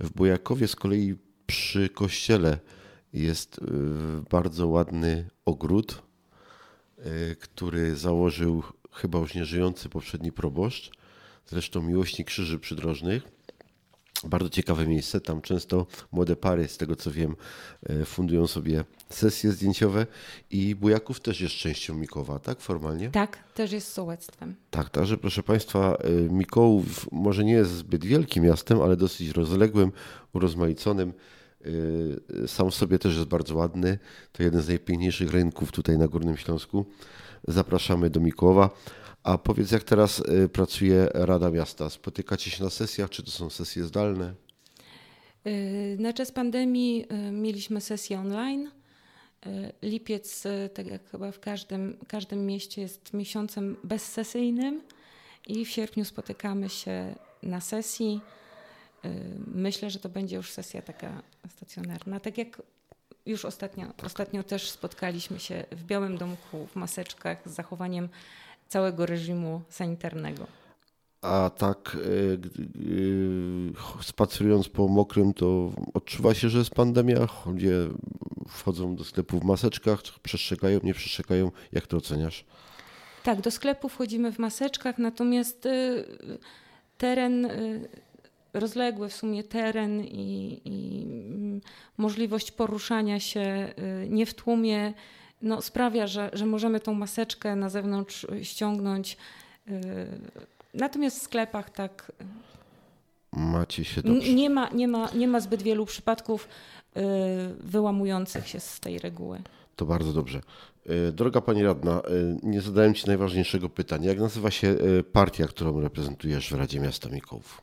W 0.00 0.10
Bujakowie 0.10 0.68
z 0.68 0.76
kolei 0.76 1.14
przy 1.46 1.88
kościele 1.88 2.58
jest 3.12 3.58
y, 3.58 3.62
bardzo 4.30 4.68
ładny 4.68 5.30
ogród, 5.44 6.02
y, 6.98 7.36
który 7.36 7.96
założył 7.96 8.62
chyba 8.92 9.18
już 9.18 9.34
nieżyjący 9.34 9.88
poprzedni 9.88 10.32
proboszcz, 10.32 10.90
zresztą 11.46 11.82
miłośnik 11.82 12.26
krzyży 12.26 12.58
przydrożnych. 12.58 13.33
Bardzo 14.28 14.48
ciekawe 14.48 14.86
miejsce. 14.86 15.20
Tam 15.20 15.40
często 15.40 15.86
młode 16.12 16.36
pary, 16.36 16.68
z 16.68 16.76
tego 16.76 16.96
co 16.96 17.10
wiem, 17.10 17.36
e, 17.82 18.04
fundują 18.04 18.46
sobie 18.46 18.84
sesje 19.10 19.52
zdjęciowe 19.52 20.06
i 20.50 20.74
Bujaków 20.74 21.20
też 21.20 21.40
jest 21.40 21.54
częścią 21.54 21.94
Mikowa, 21.94 22.38
tak? 22.38 22.60
Formalnie? 22.60 23.10
Tak, 23.10 23.38
też 23.54 23.72
jest 23.72 23.92
sołectwem. 23.92 24.54
Tak, 24.70 24.90
także 24.90 25.16
proszę 25.16 25.42
Państwa, 25.42 25.96
e, 25.96 26.10
Mikołów 26.10 27.12
może 27.12 27.44
nie 27.44 27.52
jest 27.52 27.70
zbyt 27.70 28.04
wielkim 28.04 28.44
miastem, 28.44 28.82
ale 28.82 28.96
dosyć 28.96 29.28
rozległym, 29.28 29.92
urozmaiconym. 30.32 31.12
E, 32.44 32.48
sam 32.48 32.70
w 32.70 32.74
sobie 32.74 32.98
też 32.98 33.16
jest 33.16 33.28
bardzo 33.28 33.54
ładny. 33.54 33.98
To 34.32 34.42
jeden 34.42 34.62
z 34.62 34.68
najpiękniejszych 34.68 35.30
rynków 35.30 35.72
tutaj 35.72 35.98
na 35.98 36.08
Górnym 36.08 36.36
Śląsku. 36.36 36.84
Zapraszamy 37.48 38.10
do 38.10 38.20
Mikołowa. 38.20 38.70
A 39.24 39.38
powiedz, 39.38 39.70
jak 39.70 39.84
teraz 39.84 40.20
y, 40.20 40.48
pracuje 40.48 41.08
Rada 41.14 41.50
Miasta? 41.50 41.90
Spotykacie 41.90 42.50
się 42.50 42.64
na 42.64 42.70
sesjach, 42.70 43.10
czy 43.10 43.22
to 43.22 43.30
są 43.30 43.50
sesje 43.50 43.84
zdalne? 43.84 44.34
Y, 45.46 45.96
na 46.00 46.12
czas 46.12 46.32
pandemii 46.32 47.06
y, 47.28 47.32
mieliśmy 47.32 47.80
sesję 47.80 48.20
online. 48.20 48.70
Lipiec, 49.82 50.42
tak 50.74 50.86
jak 50.86 51.10
chyba 51.10 51.32
w 51.32 51.40
każdym, 51.40 51.96
każdym 52.08 52.46
mieście, 52.46 52.82
jest 52.82 53.14
miesiącem 53.14 53.76
bezsesyjnym 53.84 54.82
i 55.46 55.64
w 55.64 55.68
sierpniu 55.68 56.04
spotykamy 56.04 56.68
się 56.68 57.14
na 57.42 57.60
sesji. 57.60 58.20
Myślę, 59.46 59.90
że 59.90 59.98
to 59.98 60.08
będzie 60.08 60.36
już 60.36 60.50
sesja 60.50 60.82
taka 60.82 61.22
stacjonarna. 61.48 62.20
Tak 62.20 62.38
jak 62.38 62.62
już 63.26 63.44
ostatnio, 63.44 63.86
tak. 63.86 64.06
ostatnio 64.06 64.42
też 64.42 64.70
spotkaliśmy 64.70 65.40
się 65.40 65.64
w 65.72 65.84
Białym 65.84 66.18
Domku 66.18 66.66
w 66.66 66.76
maseczkach 66.76 67.38
z 67.46 67.54
zachowaniem 67.54 68.08
całego 68.68 69.06
reżimu 69.06 69.60
sanitarnego. 69.68 70.46
A 71.22 71.50
tak 71.58 71.96
yy, 72.74 73.72
spacerując 74.02 74.68
po 74.68 74.88
mokrym, 74.88 75.34
to 75.34 75.72
odczuwa 75.94 76.34
się, 76.34 76.48
że 76.48 76.58
jest 76.58 76.70
pandemia? 76.70 77.28
Ludzie 77.46 77.72
wchodzą 78.48 78.96
do 78.96 79.04
sklepu 79.04 79.40
w 79.40 79.44
maseczkach, 79.44 80.02
przestrzegają, 80.22 80.80
nie 80.82 80.94
przestrzegają? 80.94 81.50
Jak 81.72 81.86
to 81.86 81.96
oceniasz? 81.96 82.44
Tak, 83.22 83.40
do 83.40 83.50
sklepu 83.50 83.88
wchodzimy 83.88 84.32
w 84.32 84.38
maseczkach, 84.38 84.98
natomiast 84.98 85.66
y, 85.66 86.04
teren, 86.98 87.44
y, 87.44 87.88
rozległy 88.54 89.08
w 89.08 89.14
sumie 89.14 89.44
teren 89.44 90.00
i, 90.00 90.60
i 90.64 91.02
mm, 91.02 91.60
możliwość 91.96 92.50
poruszania 92.50 93.20
się 93.20 93.74
y, 94.04 94.08
nie 94.08 94.26
w 94.26 94.34
tłumie 94.34 94.94
no, 95.44 95.62
sprawia, 95.62 96.06
że, 96.06 96.30
że 96.32 96.46
możemy 96.46 96.80
tą 96.80 96.94
maseczkę 96.94 97.56
na 97.56 97.68
zewnątrz 97.68 98.26
ściągnąć. 98.42 99.16
Y, 99.68 99.72
natomiast 100.74 101.18
w 101.18 101.22
sklepach 101.22 101.70
tak. 101.70 102.12
Macie 103.32 103.84
się 103.84 104.02
dobrze. 104.02 104.32
Nie 104.32 104.50
ma, 104.50 104.68
nie, 104.68 104.88
ma, 104.88 105.10
nie 105.14 105.28
ma 105.28 105.40
zbyt 105.40 105.62
wielu 105.62 105.86
przypadków 105.86 106.48
y, 106.96 107.00
wyłamujących 107.60 108.48
się 108.48 108.60
z 108.60 108.80
tej 108.80 108.98
reguły. 108.98 109.42
To 109.76 109.86
bardzo 109.86 110.12
dobrze. 110.12 110.40
Y, 111.08 111.12
droga 111.12 111.40
Pani 111.40 111.62
Radna, 111.62 112.02
nie 112.42 112.60
zadałem 112.60 112.94
Ci 112.94 113.06
najważniejszego 113.06 113.68
pytania. 113.68 114.08
Jak 114.08 114.20
nazywa 114.20 114.50
się 114.50 114.76
partia, 115.12 115.46
którą 115.46 115.80
reprezentujesz 115.80 116.50
w 116.50 116.54
Radzie 116.54 116.80
Miasta 116.80 117.08
Mikołów? 117.08 117.60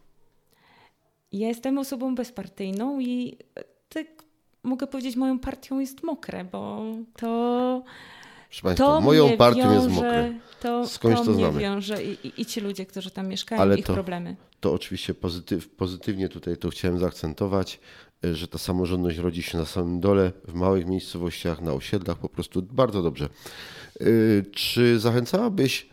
Ja 1.31 1.47
jestem 1.47 1.77
osobą 1.77 2.15
bezpartyjną 2.15 2.99
i 2.99 3.37
mogę 4.63 4.87
powiedzieć, 4.87 5.15
moją 5.15 5.39
partią 5.39 5.79
jest 5.79 6.03
mokre, 6.03 6.45
bo 6.45 6.83
to. 7.15 7.83
Proszę 8.49 8.61
Państwa, 8.63 8.85
to 8.85 9.01
moją 9.01 9.37
partią 9.37 9.61
wiąże, 9.61 9.75
jest 9.75 9.89
mokre. 9.89 10.33
To, 10.59 10.87
Skądś 10.87 11.19
to, 11.19 11.25
to 11.25 11.33
znamy. 11.33 11.59
wiąże 11.59 12.03
i, 12.03 12.27
i, 12.27 12.41
i, 12.41 12.45
ci 12.45 12.61
ludzie, 12.61 12.85
którzy 12.85 13.11
tam 13.11 13.27
mieszkają, 13.27 13.61
Ale 13.61 13.79
ich 13.79 13.85
to, 13.85 13.93
problemy. 13.93 14.35
To 14.59 14.73
oczywiście 14.73 15.13
pozytyw, 15.13 15.69
pozytywnie 15.69 16.29
tutaj 16.29 16.57
to 16.57 16.69
chciałem 16.69 16.99
zaakcentować, 16.99 17.79
e, 18.25 18.35
że 18.35 18.47
ta 18.47 18.57
samorządność 18.57 19.17
rodzi 19.17 19.43
się 19.43 19.57
na 19.57 19.65
samym 19.65 19.99
dole, 19.99 20.31
w 20.47 20.53
małych 20.53 20.85
miejscowościach, 20.85 21.61
na 21.61 21.73
osiedlach, 21.73 22.17
po 22.17 22.29
prostu 22.29 22.61
bardzo 22.61 23.01
dobrze. 23.01 23.25
E, 23.99 24.05
czy 24.51 24.99
zachęcałabyś, 24.99 25.89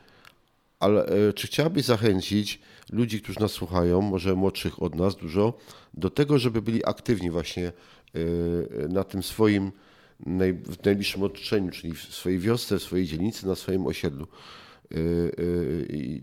ale, 0.81 1.07
e, 1.07 1.33
czy 1.33 1.47
chciałabyś 1.47 1.85
zachęcić 1.85 2.61
ludzi, 2.93 3.23
którzy 3.23 3.41
nas 3.41 3.53
słuchają, 3.53 4.01
może 4.01 4.35
młodszych 4.35 4.83
od 4.83 4.95
nas 4.95 5.17
dużo, 5.17 5.53
do 5.95 6.11
tego, 6.11 6.39
żeby 6.39 6.63
byli 6.63 6.87
aktywni 6.87 7.31
właśnie 7.31 7.63
Y, 7.69 7.98
na 8.89 9.05
tym 9.05 9.23
swoim 9.23 9.73
w 10.67 10.85
najbliższym 10.85 11.23
otoczeniu, 11.23 11.71
czyli 11.71 11.95
w 11.95 12.03
swojej 12.03 12.39
wiosce, 12.39 12.79
w 12.79 12.83
swojej 12.83 13.07
dzielnicy, 13.07 13.47
na 13.47 13.55
swoim 13.55 13.87
osiedlu. 13.87 14.27
Y, 14.93 14.97
y, 15.39 16.23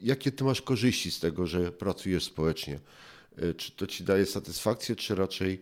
jakie 0.00 0.32
ty 0.32 0.44
masz 0.44 0.62
korzyści 0.62 1.10
z 1.10 1.20
tego, 1.20 1.46
że 1.46 1.72
pracujesz 1.72 2.24
społecznie? 2.24 2.80
Czy 3.56 3.72
to 3.72 3.86
ci 3.86 4.04
daje 4.04 4.26
satysfakcję, 4.26 4.96
czy 4.96 5.14
raczej, 5.14 5.60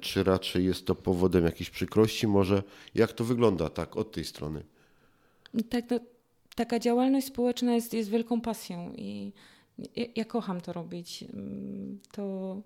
czy 0.00 0.24
raczej 0.24 0.64
jest 0.64 0.86
to 0.86 0.94
powodem 0.94 1.44
jakiejś 1.44 1.70
przykrości? 1.70 2.26
Może 2.26 2.62
jak 2.94 3.12
to 3.12 3.24
wygląda 3.24 3.68
tak 3.68 3.96
od 3.96 4.12
tej 4.12 4.24
strony? 4.24 4.64
Tak, 5.68 5.90
no, 5.90 6.00
taka 6.54 6.78
działalność 6.78 7.26
społeczna 7.26 7.74
jest, 7.74 7.94
jest 7.94 8.10
wielką 8.10 8.40
pasją 8.40 8.92
i 8.96 9.32
ja, 9.96 10.04
ja 10.16 10.24
kocham 10.24 10.60
to 10.60 10.72
robić. 10.72 11.22
Mm, 11.22 11.98
to 12.12 12.56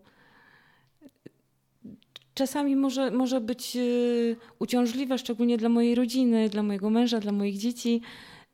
czasami 2.34 2.76
może, 2.76 3.10
może 3.10 3.40
być 3.40 3.76
y, 3.76 4.36
uciążliwe, 4.58 5.18
szczególnie 5.18 5.56
dla 5.58 5.68
mojej 5.68 5.94
rodziny, 5.94 6.48
dla 6.48 6.62
mojego 6.62 6.90
męża, 6.90 7.20
dla 7.20 7.32
moich 7.32 7.58
dzieci. 7.58 8.00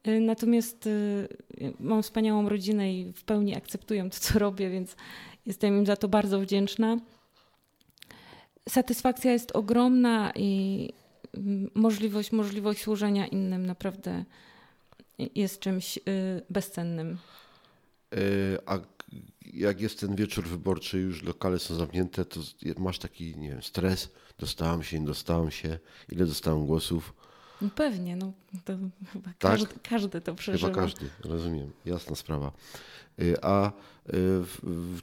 Y, 0.08 0.20
natomiast 0.20 0.86
y, 0.86 1.28
mam 1.80 2.02
wspaniałą 2.02 2.48
rodzinę 2.48 2.94
i 2.94 3.12
w 3.12 3.24
pełni 3.24 3.56
akceptują 3.56 4.10
to, 4.10 4.16
co 4.20 4.38
robię, 4.38 4.70
więc 4.70 4.96
jestem 5.46 5.78
im 5.78 5.86
za 5.86 5.96
to 5.96 6.08
bardzo 6.08 6.40
wdzięczna. 6.40 6.96
Satysfakcja 8.68 9.32
jest 9.32 9.56
ogromna 9.56 10.32
i 10.36 10.92
mm, 11.34 11.70
możliwość, 11.74 12.32
możliwość 12.32 12.82
służenia 12.82 13.26
innym 13.26 13.66
naprawdę 13.66 14.24
jest 15.34 15.60
czymś 15.60 15.98
bezcennym. 16.50 17.18
A 18.66 18.78
jak 19.52 19.80
jest 19.80 20.00
ten 20.00 20.16
wieczór 20.16 20.44
wyborczy, 20.44 20.98
już 20.98 21.22
lokale 21.22 21.58
są 21.58 21.74
zamknięte, 21.74 22.24
to 22.24 22.40
masz 22.78 22.98
taki, 22.98 23.36
nie 23.36 23.48
wiem, 23.48 23.62
stres, 23.62 24.08
dostałam 24.38 24.82
się, 24.82 25.00
nie 25.00 25.06
dostałam 25.06 25.50
się, 25.50 25.78
ile 26.08 26.26
dostałam 26.26 26.66
głosów. 26.66 27.14
No 27.62 27.68
pewnie, 27.74 28.16
no 28.16 28.32
to 28.64 28.72
chyba 29.12 29.30
tak? 29.30 29.38
każdy, 29.38 29.74
każdy 29.88 30.20
to 30.20 30.34
przeżywa. 30.34 30.68
Chyba 30.68 30.80
każdy, 30.80 31.06
rozumiem, 31.24 31.72
jasna 31.84 32.16
sprawa. 32.16 32.52
Y, 33.20 33.36
a 33.42 33.72
y, 34.08 34.12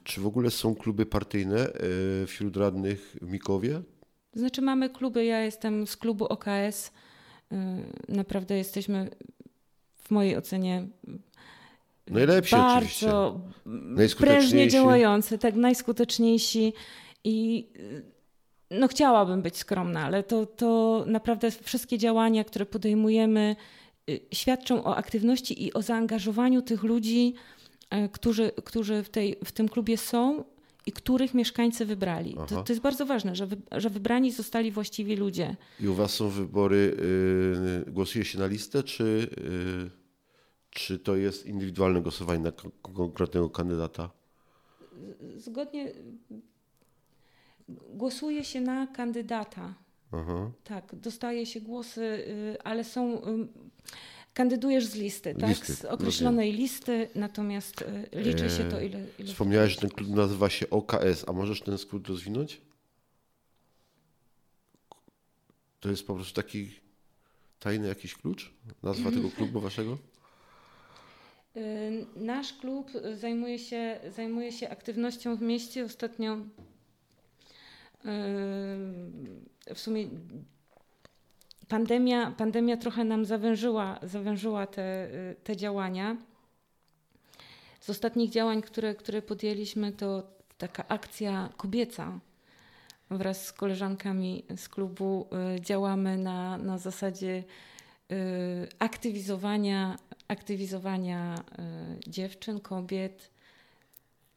czy 0.04 0.20
w 0.20 0.26
ogóle 0.26 0.50
są 0.50 0.74
kluby 0.74 1.06
partyjne 1.06 1.68
y, 2.22 2.26
wśród 2.26 2.56
radnych 2.56 3.16
w 3.22 3.30
Mikowie? 3.30 3.82
Znaczy 4.34 4.62
mamy 4.62 4.90
kluby, 4.90 5.24
ja 5.24 5.40
jestem 5.40 5.86
z 5.86 5.96
klubu 5.96 6.24
OKS. 6.24 6.92
Naprawdę 8.08 8.56
jesteśmy 8.56 9.10
w 9.96 10.10
mojej 10.10 10.36
ocenie 10.36 10.88
Najlepsi 12.10 12.56
bardzo 12.56 13.40
prężnie 14.18 14.68
działający, 14.68 15.38
tak 15.38 15.54
najskuteczniejsi 15.54 16.72
i 17.24 17.68
y, 17.76 18.16
no 18.70 18.88
chciałabym 18.88 19.42
być 19.42 19.56
skromna, 19.56 20.00
ale 20.04 20.22
to, 20.22 20.46
to 20.46 21.04
naprawdę 21.06 21.50
wszystkie 21.50 21.98
działania, 21.98 22.44
które 22.44 22.66
podejmujemy, 22.66 23.56
y, 24.10 24.20
świadczą 24.32 24.84
o 24.84 24.96
aktywności 24.96 25.64
i 25.64 25.72
o 25.72 25.82
zaangażowaniu 25.82 26.62
tych 26.62 26.82
ludzi, 26.82 27.34
y, 27.94 28.08
którzy, 28.08 28.50
którzy 28.64 29.02
w, 29.02 29.08
tej, 29.08 29.36
w 29.44 29.52
tym 29.52 29.68
klubie 29.68 29.98
są 29.98 30.44
i 30.86 30.92
których 30.92 31.34
mieszkańcy 31.34 31.86
wybrali. 31.86 32.34
To, 32.48 32.62
to, 32.62 32.72
jest 32.72 32.82
bardzo 32.82 33.06
ważne, 33.06 33.36
że, 33.36 33.46
wy, 33.46 33.56
że 33.72 33.90
wybrani 33.90 34.32
zostali 34.32 34.70
właściwi 34.70 35.16
ludzie. 35.16 35.56
I 35.80 35.88
u 35.88 35.94
Was 35.94 36.14
są 36.14 36.28
wybory, 36.28 36.96
yy, 37.86 37.92
głosuje 37.92 38.24
się 38.24 38.38
na 38.38 38.46
listę, 38.46 38.82
czy, 38.82 39.28
yy, 39.36 40.05
czy 40.76 40.98
to 40.98 41.16
jest 41.16 41.46
indywidualne 41.46 42.02
głosowanie 42.02 42.42
na 42.42 42.52
konkretnego 42.82 43.50
kandydata? 43.50 44.10
Zgodnie 45.36 45.92
głosuje 47.68 48.44
się 48.44 48.60
na 48.60 48.86
kandydata. 48.86 49.74
Aha. 50.12 50.50
Tak, 50.64 50.94
dostaje 50.94 51.46
się 51.46 51.60
głosy, 51.60 52.00
y, 52.00 52.56
ale 52.64 52.84
są. 52.84 53.22
Kandydujesz 54.34 54.86
z 54.86 54.94
listy, 54.94 55.34
tak? 55.34 55.48
listy? 55.48 55.74
Z 55.74 55.84
określonej 55.84 56.46
rozumiem. 56.50 56.62
listy, 56.62 57.08
natomiast 57.14 57.82
y, 57.82 58.08
liczy 58.12 58.50
się 58.50 58.64
to, 58.64 58.80
ile. 58.80 59.06
ile 59.18 59.28
Wspomniałeś, 59.28 59.72
że 59.72 59.80
ten 59.80 59.90
klub 59.90 60.08
nazywa 60.08 60.50
się 60.50 60.70
OKS, 60.70 61.24
a 61.26 61.32
możesz 61.32 61.62
ten 61.62 61.78
skrót 61.78 62.08
rozwinąć? 62.08 62.60
To 65.80 65.88
jest 65.90 66.06
po 66.06 66.14
prostu 66.14 66.34
taki 66.34 66.70
tajny 67.58 67.88
jakiś 67.88 68.14
klucz? 68.14 68.52
Nazwa 68.82 69.10
tego 69.10 69.30
klubu 69.36 69.60
waszego? 69.60 69.98
Y, 71.56 72.06
nasz 72.16 72.52
klub 72.52 72.90
zajmuje 73.14 73.58
się, 73.58 74.00
zajmuje 74.08 74.52
się 74.52 74.68
aktywnością 74.68 75.36
w 75.36 75.42
mieście. 75.42 75.84
Ostatnio 75.84 76.36
w 79.74 79.78
sumie 79.80 80.08
pandemia, 81.68 82.30
pandemia 82.30 82.76
trochę 82.76 83.04
nam 83.04 83.24
zawężyła, 83.24 83.98
zawężyła 84.02 84.66
te, 84.66 85.08
te 85.44 85.56
działania. 85.56 86.16
Z 87.80 87.90
ostatnich 87.90 88.30
działań, 88.30 88.62
które, 88.62 88.94
które 88.94 89.22
podjęliśmy, 89.22 89.92
to 89.92 90.22
taka 90.58 90.88
akcja 90.88 91.48
kobieca. 91.56 92.18
Wraz 93.10 93.46
z 93.46 93.52
koleżankami 93.52 94.44
z 94.56 94.68
klubu 94.68 95.28
y, 95.56 95.60
działamy 95.60 96.18
na, 96.18 96.58
na 96.58 96.78
zasadzie 96.78 97.44
y, 98.12 98.68
aktywizowania, 98.78 99.96
aktywizowania 100.28 101.34
y, 101.36 102.10
dziewczyn, 102.10 102.60
kobiet, 102.60 103.30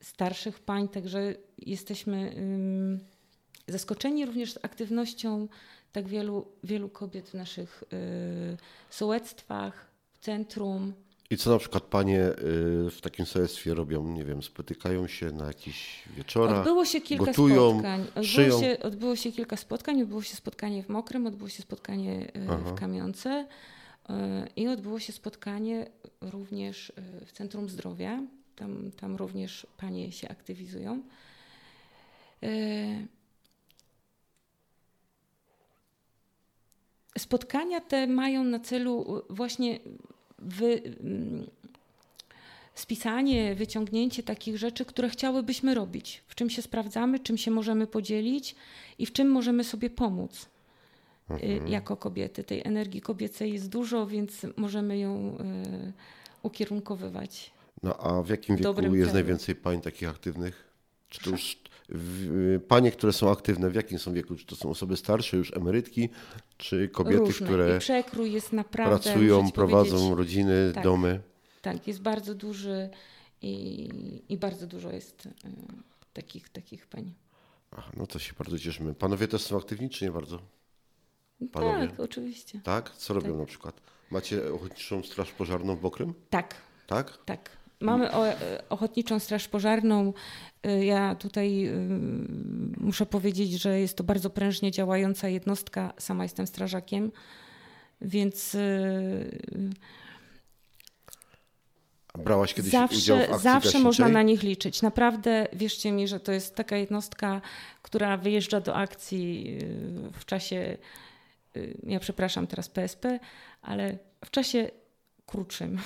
starszych 0.02 0.60
pań, 0.60 0.88
także 0.88 1.36
jesteśmy 1.58 2.36
zaskoczeni 3.68 4.26
również 4.26 4.60
aktywnością 4.62 5.48
tak 5.92 6.08
wielu, 6.08 6.48
wielu 6.64 6.90
kobiet 6.90 7.30
w 7.30 7.34
naszych 7.34 7.84
y, 7.94 8.58
sołectwach, 8.90 9.90
w 10.14 10.20
centrum. 10.20 10.94
I 11.30 11.38
co 11.38 11.52
na 11.52 11.58
przykład 11.58 11.84
panie 11.84 12.20
y, 12.20 12.36
w 12.92 13.02
takim 13.02 13.26
sołectwie 13.26 13.74
robią? 13.74 14.08
Nie 14.08 14.26
wiem, 14.26 14.44
spotykają 14.44 15.08
się 15.08 15.32
na 15.32 15.46
jakichś 15.46 16.04
wieczorach, 16.18 16.58
Odbyło 16.58 16.86
się 16.86 17.02
kilka 17.02 17.26
gotują, 17.26 17.72
spotkań. 17.72 18.08
Odbyło 18.16 18.62
się, 18.62 18.78
odbyło 18.80 19.16
się 19.16 19.32
kilka 19.32 19.58
spotkań. 19.58 20.02
Odbyło 20.02 20.22
się 20.22 20.36
spotkanie 20.36 20.84
w 20.84 20.90
Mokrym, 20.90 21.28
odbyło 21.28 21.50
się 21.50 21.62
spotkanie 21.62 22.32
y, 22.36 22.40
w 22.66 22.76
Kamionce 22.76 23.48
i 24.56 24.68
odbyło 24.68 25.00
się 25.00 25.14
spotkanie 25.14 25.88
również 26.22 26.90
y, 26.90 27.26
w 27.26 27.32
Centrum 27.32 27.70
Zdrowia. 27.70 28.22
Tam, 28.56 28.92
tam 28.92 29.16
również 29.16 29.68
panie 29.78 30.12
się 30.12 30.30
aktywizują. 30.30 31.04
Y, 32.44 33.08
Spotkania 37.18 37.82
te 37.82 38.08
mają 38.08 38.44
na 38.44 38.60
celu 38.60 39.24
właśnie 39.30 39.80
wy, 40.40 40.82
mm, 40.84 41.48
spisanie, 42.76 43.56
wyciągnięcie 43.56 44.24
takich 44.24 44.58
rzeczy, 44.58 44.86
które 44.86 45.10
chciałybyśmy 45.10 45.76
robić, 45.76 46.24
w 46.28 46.36
czym 46.36 46.50
się 46.50 46.62
sprawdzamy, 46.62 47.20
czym 47.20 47.38
się 47.38 47.52
możemy 47.52 47.88
podzielić 47.88 48.56
i 48.98 49.06
w 49.06 49.14
czym 49.14 49.32
możemy 49.32 49.64
sobie 49.64 49.90
pomóc 49.90 50.50
mhm. 51.30 51.68
jako 51.68 51.98
kobiety. 51.98 52.44
Tej 52.44 52.62
energii 52.66 53.02
kobiecej 53.02 53.54
jest 53.54 53.70
dużo, 53.70 54.08
więc 54.08 54.46
możemy 54.58 54.98
ją 54.98 55.38
y, 55.38 55.94
ukierunkowywać. 56.44 57.52
No 57.84 57.98
a 57.98 58.24
w 58.24 58.30
jakim 58.30 58.58
wieku 58.58 58.96
jest 58.96 59.14
najwięcej 59.14 59.56
pań 59.56 59.82
takich 59.82 60.10
aktywnych? 60.10 60.70
Czy 61.10 61.24
to 61.24 61.30
już 61.30 61.58
panie, 62.68 62.92
które 62.92 63.14
są 63.14 63.32
aktywne, 63.32 63.70
w 63.70 63.76
jakim 63.76 64.00
są 64.00 64.14
wieku? 64.14 64.36
Czy 64.36 64.46
to 64.46 64.56
są 64.56 64.70
osoby 64.70 64.98
starsze, 64.98 65.38
już 65.38 65.58
emerytki, 65.58 66.10
czy 66.58 66.90
kobiety, 66.90 67.18
Różne. 67.18 67.48
które 67.48 67.78
I 67.78 67.80
przekrój 67.80 68.32
jest 68.32 68.54
naprawdę, 68.54 69.00
pracują, 69.00 69.52
prowadzą 69.52 70.16
rodziny, 70.16 70.72
tak, 70.76 70.84
domy? 70.84 71.22
Tak, 71.62 71.88
jest 71.88 72.02
bardzo 72.02 72.36
duży 72.36 72.90
i, 73.42 73.90
i 74.30 74.38
bardzo 74.38 74.68
dużo 74.68 74.92
jest 74.92 75.26
y, 75.26 75.32
takich, 76.14 76.50
takich 76.50 76.88
pań. 76.88 77.14
Ach, 77.72 77.96
no 77.98 78.08
to 78.08 78.20
się 78.20 78.34
bardzo 78.38 78.60
cieszymy. 78.60 78.94
Panowie 78.94 79.28
też 79.28 79.42
są 79.42 79.58
aktywni, 79.58 79.90
czy 79.90 80.06
nie 80.06 80.12
bardzo? 80.12 80.40
Panowie? 81.52 81.88
Tak, 81.88 82.00
oczywiście. 82.00 82.60
Tak? 82.64 82.90
Co 82.90 83.14
robią 83.14 83.30
tak. 83.30 83.40
na 83.40 83.46
przykład? 83.46 83.82
Macie 84.12 84.54
ochotniczą 84.54 85.04
straż 85.04 85.32
pożarną 85.32 85.76
w 85.76 85.82
Bokrym? 85.82 86.14
Tak. 86.30 86.56
Tak? 86.88 87.18
Tak. 87.26 87.60
Mamy 87.82 88.12
o, 88.12 88.26
Ochotniczą 88.70 89.20
Straż 89.20 89.48
Pożarną. 89.48 90.14
Y, 90.68 90.86
ja 90.86 91.16
tutaj 91.16 91.68
y, 91.68 91.72
muszę 92.78 93.06
powiedzieć, 93.06 93.52
że 93.52 93.80
jest 93.80 93.98
to 93.98 94.04
bardzo 94.04 94.30
prężnie 94.30 94.72
działająca 94.72 95.30
jednostka. 95.30 95.94
Sama 95.98 96.24
jestem 96.24 96.48
strażakiem, 96.48 97.12
więc. 98.02 98.58
Brałaś 102.18 102.54
kiedyś 102.54 102.72
zawsze, 102.72 102.98
udział 102.98 103.18
w 103.18 103.22
akcji 103.22 103.40
Zawsze 103.44 103.68
gaśniczej? 103.68 103.84
można 103.84 104.10
na 104.10 104.22
nich 104.22 104.44
liczyć. 104.44 104.82
Naprawdę 104.82 105.48
wierzcie 105.54 105.92
mi, 105.92 106.08
że 106.08 106.20
to 106.20 106.32
jest 106.32 106.56
taka 106.56 106.78
jednostka, 106.78 107.42
która 107.82 108.18
wyjeżdża 108.18 108.62
do 108.62 108.76
akcji 108.76 109.58
w 110.20 110.26
czasie. 110.26 110.78
Ja 111.84 112.00
przepraszam 112.00 112.48
teraz 112.48 112.70
PSP, 112.70 113.20
ale 113.62 113.98
w 114.26 114.32
czasie 114.32 114.70
krótszym. 115.26 115.78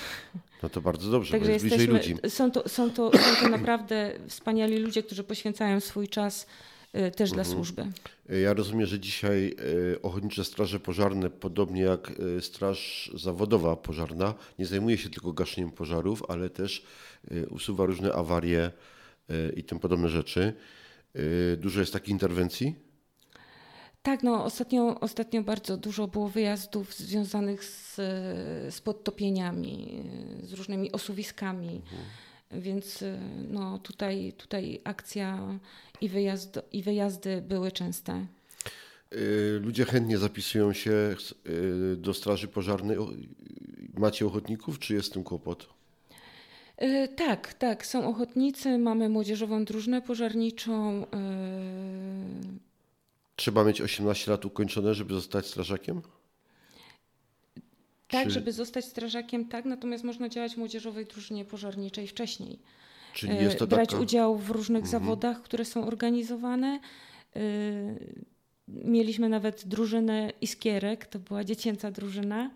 No 0.63 0.69
to 0.69 0.81
bardzo 0.81 1.11
dobrze, 1.11 1.31
Także 1.31 1.47
bo 1.47 1.53
jest 1.53 1.65
bliżej 1.65 1.87
ludzi. 1.87 2.15
Są 2.27 2.51
to, 2.51 2.69
są, 2.69 2.89
to, 2.91 3.11
są 3.17 3.35
to 3.41 3.49
naprawdę 3.49 4.13
wspaniali 4.27 4.77
ludzie, 4.77 5.03
którzy 5.03 5.23
poświęcają 5.23 5.79
swój 5.79 6.07
czas 6.07 6.47
y, 6.95 7.11
też 7.11 7.31
mhm. 7.31 7.33
dla 7.33 7.43
służby. 7.43 7.85
Ja 8.43 8.53
rozumiem, 8.53 8.87
że 8.87 8.99
dzisiaj 8.99 9.55
y, 9.93 10.01
Ochotnicze 10.01 10.43
Straże 10.43 10.79
Pożarne, 10.79 11.29
podobnie 11.29 11.81
jak 11.81 12.19
y, 12.37 12.41
Straż 12.41 13.11
Zawodowa 13.15 13.75
Pożarna, 13.75 14.33
nie 14.59 14.65
zajmuje 14.65 14.97
się 14.97 15.09
tylko 15.09 15.33
gaszeniem 15.33 15.71
pożarów, 15.71 16.23
ale 16.27 16.49
też 16.49 16.85
usuwa 17.49 17.85
różne 17.85 18.13
awarie 18.13 18.71
i 19.55 19.63
tym 19.63 19.79
podobne 19.79 20.09
rzeczy. 20.09 20.53
Dużo 21.57 21.79
jest 21.79 21.93
takich 21.93 22.09
interwencji? 22.09 22.75
Tak, 24.03 24.23
no 24.23 24.45
ostatnio, 24.45 24.99
ostatnio 24.99 25.43
bardzo 25.43 25.77
dużo 25.77 26.07
było 26.07 26.29
wyjazdów 26.29 26.95
związanych 26.95 27.63
z, 27.63 27.95
z 28.75 28.81
podtopieniami, 28.81 30.03
z 30.43 30.53
różnymi 30.53 30.91
osuwiskami. 30.91 31.67
Mhm. 31.75 32.03
Więc 32.51 33.03
no, 33.49 33.79
tutaj, 33.79 34.33
tutaj 34.37 34.81
akcja 34.83 35.59
i, 36.01 36.09
wyjazd, 36.09 36.59
i 36.71 36.83
wyjazdy 36.83 37.41
były 37.41 37.71
częste. 37.71 38.25
Y, 39.13 39.59
ludzie 39.63 39.85
chętnie 39.85 40.17
zapisują 40.17 40.73
się 40.73 41.15
y, 41.49 41.95
do 41.97 42.13
Straży 42.13 42.47
Pożarnej. 42.47 42.97
Macie 43.97 44.25
ochotników, 44.25 44.79
czy 44.79 44.93
jest 44.93 45.07
z 45.07 45.11
tym 45.11 45.23
kłopot? 45.23 45.69
Y, 46.81 47.07
tak, 47.15 47.53
tak. 47.53 47.85
Są 47.85 48.09
ochotnicy, 48.09 48.77
mamy 48.77 49.09
młodzieżową 49.09 49.65
drużynę 49.65 50.01
pożarniczą. 50.01 51.05
Trzeba 53.35 53.63
mieć 53.63 53.81
18 53.81 54.31
lat 54.31 54.45
ukończone, 54.45 54.93
żeby 54.93 55.13
zostać 55.13 55.45
strażakiem? 55.45 56.01
Tak, 58.07 58.27
Czy... 58.27 58.31
żeby 58.31 58.51
zostać 58.51 58.85
strażakiem, 58.85 59.45
tak, 59.45 59.65
natomiast 59.65 60.03
można 60.03 60.29
działać 60.29 60.53
w 60.53 60.57
młodzieżowej 60.57 61.05
drużynie 61.05 61.45
pożarniczej 61.45 62.07
wcześniej. 62.07 62.59
Czyli 63.13 63.35
jest 63.35 63.59
to 63.59 63.67
Brać 63.67 63.89
taka... 63.89 64.01
udział 64.01 64.37
w 64.37 64.49
różnych 64.49 64.83
mhm. 64.83 65.03
zawodach, 65.03 65.41
które 65.41 65.65
są 65.65 65.87
organizowane. 65.87 66.79
Y, 67.35 68.23
mieliśmy 68.67 69.29
nawet 69.29 69.67
drużynę 69.67 70.33
iskierek, 70.41 71.05
to 71.05 71.19
była 71.19 71.43
dziecięca 71.43 71.91
drużyna. 71.91 72.51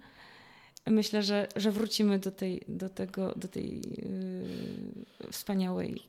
Myślę, 0.88 1.24
że, 1.24 1.48
że 1.56 1.72
wrócimy 1.72 2.20
do 2.20 2.32
tej, 2.32 2.62
do 2.68 2.90
tego, 2.90 3.34
do 3.36 3.48
tej 3.48 3.82
yy, 3.82 5.32
wspaniałej. 5.32 6.04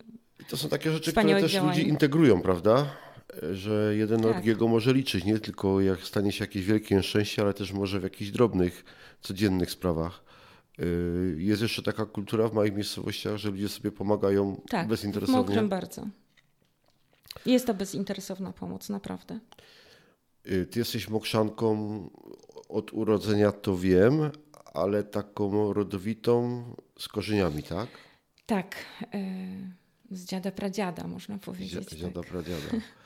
to 0.49 0.57
są 0.57 0.69
takie 0.69 0.93
rzeczy, 0.93 1.13
które 1.13 1.41
też 1.41 1.53
działań. 1.53 1.77
ludzi 1.77 1.89
integrują, 1.89 2.43
prawda? 2.43 2.87
Że 3.53 3.97
jeden 3.97 4.23
tak. 4.23 4.33
drugiego 4.33 4.69
może 4.69 4.93
liczyć, 4.93 5.25
nie 5.25 5.39
tylko 5.39 5.81
jak 5.81 6.01
stanie 6.01 6.33
się 6.33 6.45
jakieś 6.45 6.65
wielkie 6.65 6.95
nieszczęście, 6.95 7.43
ale 7.43 7.55
też 7.55 7.73
może 7.73 8.01
w 8.01 8.03
jakichś 8.03 8.31
drobnych, 8.31 8.85
codziennych 9.21 9.71
sprawach. 9.71 10.25
Y, 10.81 11.37
jest 11.39 11.63
jeszcze 11.63 11.83
taka 11.83 12.07
kultura 12.07 12.49
w 12.49 12.55
małych 12.55 12.75
miejscowościach, 12.75 13.37
że 13.37 13.51
ludzie 13.51 13.69
sobie 13.69 13.93
pomagają 13.93 14.61
tak, 14.69 14.89
bezinteresownie. 14.89 15.57
Tak, 15.57 15.69
bardzo. 15.69 16.07
Jest 17.47 17.67
to 17.67 17.75
bezinteresowna 17.75 18.53
pomoc, 18.53 18.89
naprawdę. 18.89 19.39
Y, 20.47 20.67
ty 20.67 20.79
jesteś 20.79 21.09
mokrzanką 21.09 22.11
od 22.69 22.93
urodzenia, 22.93 23.53
to 23.53 23.79
wiem, 23.79 24.31
ale 24.75 25.05
taką 25.05 25.73
rodowitą 25.73 26.65
z 26.99 27.09
korzeniami, 27.09 27.63
tak? 27.63 27.89
Tak. 28.47 28.77
Y, 29.15 30.17
z 30.17 30.25
dziada 30.25 30.51
pradziada, 30.51 31.07
można 31.07 31.39
powiedzieć. 31.39 31.91
Z 31.91 31.95
dziada 31.95 32.21
tak. 32.21 32.31
pradziada. 32.31 32.69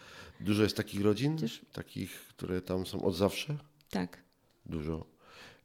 Dużo 0.42 0.62
jest 0.62 0.76
takich 0.76 1.00
rodzin? 1.00 1.36
Takich, 1.72 2.10
które 2.28 2.60
tam 2.60 2.86
są 2.86 3.02
od 3.02 3.16
zawsze? 3.16 3.56
Tak. 3.90 4.18
Dużo. 4.66 5.06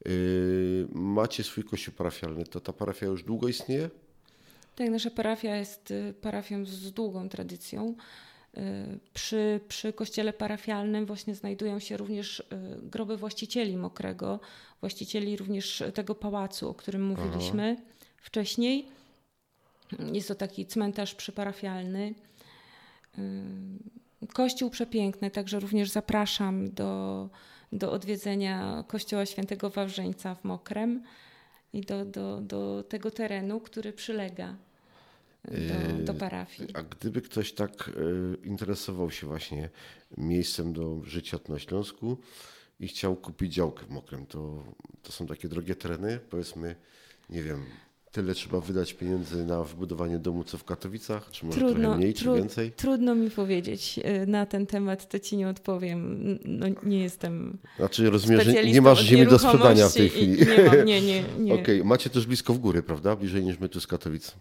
Yy, 0.06 0.88
macie 0.92 1.44
swój 1.44 1.64
kościół 1.64 1.94
parafialny. 1.94 2.44
To 2.44 2.60
ta 2.60 2.74
parafia 2.74 3.06
już 3.06 3.24
długo 3.24 3.48
istnieje? 3.48 3.90
Tak, 4.76 4.90
nasza 4.90 5.12
parafia 5.12 5.56
jest 5.56 5.92
y, 5.92 6.14
parafią 6.22 6.66
z 6.66 6.92
długą 6.92 7.30
tradycją. 7.30 7.96
Y, 8.58 8.62
przy, 9.14 9.60
przy 9.68 9.94
kościele 9.94 10.34
parafialnym 10.34 11.06
właśnie 11.06 11.36
znajdują 11.36 11.80
się 11.80 11.98
również 11.98 12.40
y, 12.40 12.46
groby 12.82 13.18
właścicieli 13.18 13.78
Mokrego, 13.78 14.40
właścicieli 14.82 15.38
również 15.38 15.84
tego 15.94 16.16
pałacu, 16.16 16.70
o 16.70 16.74
którym 16.74 17.06
mówiliśmy 17.06 17.76
Aha. 17.80 17.90
wcześniej. 18.22 18.88
Jest 20.14 20.28
to 20.28 20.36
taki 20.36 20.66
cmentarz 20.66 21.16
przyparafialny. 21.16 22.14
Kościół 24.34 24.70
przepiękny, 24.70 25.32
także 25.32 25.60
również 25.60 25.90
zapraszam 25.90 26.72
do, 26.72 27.30
do 27.72 27.92
odwiedzenia 27.92 28.84
Kościoła 28.88 29.26
Świętego 29.26 29.70
Wawrzeńca 29.70 30.36
w 30.36 30.44
Mokrem 30.44 31.04
i 31.74 31.82
do, 31.82 32.06
do, 32.06 32.42
do 32.42 32.84
tego 32.90 33.12
terenu, 33.12 33.60
który 33.60 33.94
przylega 33.94 34.56
do, 35.46 36.04
do 36.04 36.14
parafii. 36.14 36.70
A 36.74 36.84
gdyby 36.84 37.22
ktoś 37.22 37.54
tak 37.54 37.90
e, 37.90 38.48
interesował 38.48 39.12
się 39.12 39.28
właśnie 39.28 39.70
miejscem 40.18 40.74
do 40.74 41.04
życia 41.04 41.40
na 41.50 41.60
Śląsku 41.60 42.18
i 42.80 42.88
chciał 42.88 43.16
kupić 43.16 43.54
działkę 43.54 43.86
w 43.86 43.90
Mokrem, 43.90 44.26
to, 44.26 44.64
to 45.04 45.12
są 45.12 45.28
takie 45.28 45.48
drogie 45.48 45.76
tereny, 45.76 46.20
powiedzmy, 46.30 46.76
nie 47.30 47.44
wiem, 47.44 47.66
tyle 48.18 48.34
trzeba 48.34 48.60
wydać 48.60 48.94
pieniędzy 48.94 49.46
na 49.46 49.64
wybudowanie 49.64 50.20
domu, 50.20 50.44
co 50.44 50.58
w 50.58 50.64
Katowicach? 50.64 51.30
Czy 51.32 51.46
może 51.46 51.60
trudno, 51.60 51.82
trochę 51.82 51.98
mniej, 51.98 52.14
tru, 52.14 52.34
czy 52.34 52.42
więcej? 52.42 52.72
Trudno 52.72 53.16
mi 53.16 53.32
powiedzieć 53.32 54.00
e, 54.04 54.26
na 54.26 54.46
ten 54.46 54.66
temat, 54.66 55.10
to 55.10 55.20
ci 55.20 55.38
nie 55.38 55.50
odpowiem. 55.50 56.20
No, 56.46 56.66
nie 56.84 57.00
jestem 57.00 57.58
Znaczy 57.78 58.10
rozumiem, 58.10 58.42
że 58.42 58.64
nie 58.64 58.82
masz 58.82 59.04
ziemi 59.04 59.28
do 59.28 59.40
sprzedania 59.40 59.90
w 59.90 59.94
tej 59.94 60.10
chwili. 60.10 60.46
Nie 60.48 60.64
mam, 60.64 60.86
nie, 60.86 61.02
nie. 61.02 61.24
nie. 61.40 61.54
Okej, 61.54 61.64
okay. 61.64 61.84
macie 61.84 62.10
też 62.10 62.26
blisko 62.26 62.54
w 62.54 62.60
góry, 62.60 62.84
prawda? 62.84 63.16
Bliżej 63.16 63.44
niż 63.44 63.60
my 63.60 63.70
tu 63.70 63.82
z 63.82 63.88
Katowic. 63.88 64.36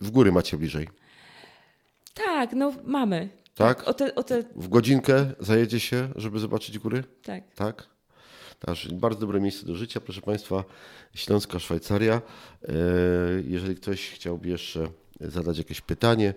W 0.00 0.10
góry 0.10 0.32
macie 0.32 0.56
bliżej. 0.56 0.88
Tak, 2.14 2.52
no 2.52 2.72
mamy. 2.84 3.28
Tak? 3.54 3.88
O 3.88 3.94
te, 3.94 4.14
o 4.14 4.22
te... 4.22 4.42
W 4.56 4.68
godzinkę 4.68 5.26
zajedzie 5.40 5.80
się, 5.80 6.08
żeby 6.16 6.38
zobaczyć 6.38 6.78
góry? 6.78 7.04
Tak. 7.22 7.54
Tak? 7.54 7.89
Bardzo 8.92 9.20
dobre 9.20 9.40
miejsce 9.40 9.66
do 9.66 9.74
życia, 9.74 10.00
proszę 10.00 10.20
Państwa. 10.20 10.64
Śląska 11.14 11.58
Szwajcaria. 11.58 12.14
E, 12.14 12.72
jeżeli 13.44 13.76
ktoś 13.76 14.10
chciałby 14.10 14.48
jeszcze 14.48 14.88
zadać 15.20 15.58
jakieś 15.58 15.80
pytanie 15.80 16.34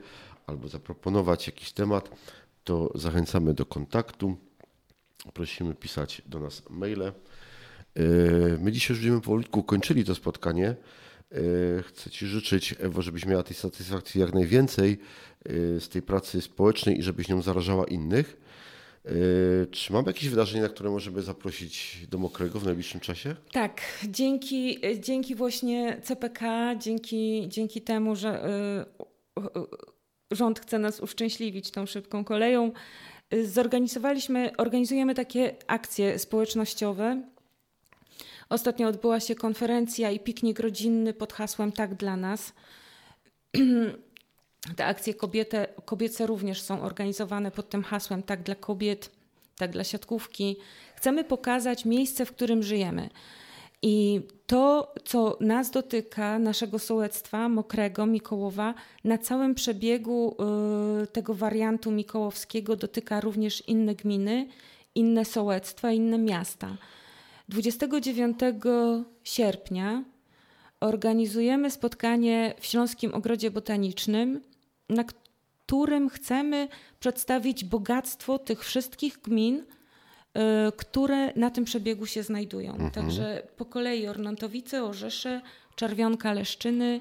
albo 0.48 0.68
zaproponować 0.68 1.48
jakiś 1.48 1.72
temat, 1.72 2.10
to 2.64 2.92
zachęcamy 2.96 3.54
do 3.54 3.66
kontaktu. 3.66 4.38
Prosimy 5.34 5.76
pisać 5.76 6.22
do 6.26 6.40
nas 6.40 6.64
maile. 6.70 7.02
E, 7.02 7.14
my 8.60 8.72
dzisiaj 8.72 8.96
już 8.96 9.00
będziemy 9.00 9.22
powolutku 9.22 9.64
kończyli 9.64 10.06
to 10.06 10.16
spotkanie. 10.16 10.68
E, 10.68 10.76
chcę 11.84 12.10
Ci 12.10 12.28
życzyć, 12.28 12.76
Ewo, 12.80 13.02
żebyś 13.02 13.26
miała 13.26 13.44
tej 13.44 13.56
satysfakcji 13.56 14.22
jak 14.22 14.34
najwięcej 14.34 15.00
z 15.80 15.90
tej 15.90 16.02
pracy 16.02 16.42
społecznej 16.42 17.00
i 17.00 17.04
żebyś 17.04 17.28
nią 17.28 17.42
zarażała 17.42 17.86
innych. 17.86 18.43
Yy, 19.06 19.68
czy 19.72 19.94
mamy 19.94 20.08
jakieś 20.08 20.30
wydarzenie, 20.30 20.62
na 20.62 20.70
które 20.70 20.90
możemy 20.90 21.22
zaprosić 21.22 21.98
do 22.08 22.18
Mokrego 22.18 22.60
w 22.60 22.66
najbliższym 22.66 23.00
czasie? 23.00 23.36
Tak, 23.52 23.82
dzięki, 24.10 24.80
dzięki 25.00 25.36
właśnie 25.36 26.02
CPK, 26.04 26.76
dzięki, 26.76 27.46
dzięki 27.48 27.82
temu, 27.82 28.16
że 28.16 28.46
y, 30.32 30.36
rząd 30.36 30.60
chce 30.60 30.80
nas 30.80 31.00
uszczęśliwić 31.00 31.72
tą 31.72 31.86
szybką 31.86 32.24
koleją, 32.24 32.72
zorganizowaliśmy, 33.44 34.52
organizujemy 34.58 35.16
takie 35.16 35.56
akcje 35.68 36.20
społecznościowe. 36.20 37.22
Ostatnio 38.50 38.88
odbyła 38.88 39.20
się 39.20 39.36
konferencja 39.36 40.12
i 40.12 40.20
piknik 40.20 40.60
rodzinny 40.60 41.14
pod 41.14 41.34
hasłem 41.34 41.72
Tak 41.72 41.96
dla 41.96 42.18
nas. 42.18 42.54
Te 44.76 44.86
akcje 44.86 45.14
kobiece 45.86 46.28
również 46.28 46.62
są 46.62 46.82
organizowane 46.82 47.52
pod 47.52 47.70
tym 47.70 47.84
hasłem 47.84 48.24
Tak 48.24 48.44
dla 48.44 48.56
kobiet, 48.56 49.10
tak 49.58 49.72
dla 49.72 49.84
siatkówki. 49.84 50.58
Chcemy 50.96 51.24
pokazać 51.24 51.86
miejsce, 51.86 52.26
w 52.26 52.32
którym 52.32 52.64
żyjemy. 52.64 53.10
I 53.82 54.22
to, 54.48 54.94
co 55.06 55.38
nas 55.40 55.72
dotyka, 55.72 56.40
naszego 56.40 56.80
sołectwa, 56.80 57.50
Mokrego, 57.50 58.06
Mikołowa, 58.06 58.74
na 59.04 59.18
całym 59.18 59.56
przebiegu 59.56 60.36
y, 61.04 61.08
tego 61.08 61.34
wariantu 61.34 61.92
mikołowskiego 61.92 62.76
dotyka 62.76 63.22
również 63.22 63.68
inne 63.68 63.96
gminy, 63.96 64.48
inne 64.96 65.26
sołectwa, 65.26 65.92
inne 65.92 66.18
miasta. 66.18 66.78
29 67.50 68.40
sierpnia 69.24 70.04
organizujemy 70.80 71.72
spotkanie 71.72 72.54
w 72.60 72.66
Śląskim 72.66 73.14
Ogrodzie 73.14 73.52
Botanicznym 73.52 74.42
na 74.90 75.04
którym 75.04 76.10
chcemy 76.10 76.68
przedstawić 77.00 77.64
bogactwo 77.64 78.40
tych 78.40 78.64
wszystkich 78.64 79.22
gmin, 79.22 79.56
y, 79.58 80.42
które 80.78 81.34
na 81.36 81.50
tym 81.50 81.66
przebiegu 81.66 82.06
się 82.06 82.24
znajdują. 82.24 82.72
Mhm. 82.72 82.92
Także 82.92 83.44
po 83.58 83.66
kolei 83.66 84.08
Ornantowice, 84.08 84.84
Orzesze, 84.84 85.42
Czerwionka, 85.76 86.34
Leszczyny 86.34 87.00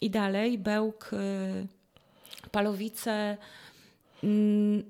i 0.00 0.10
dalej, 0.10 0.58
Bełk, 0.58 1.10
y, 1.12 2.48
Palowice. 2.50 3.36
Mm, 4.24 4.82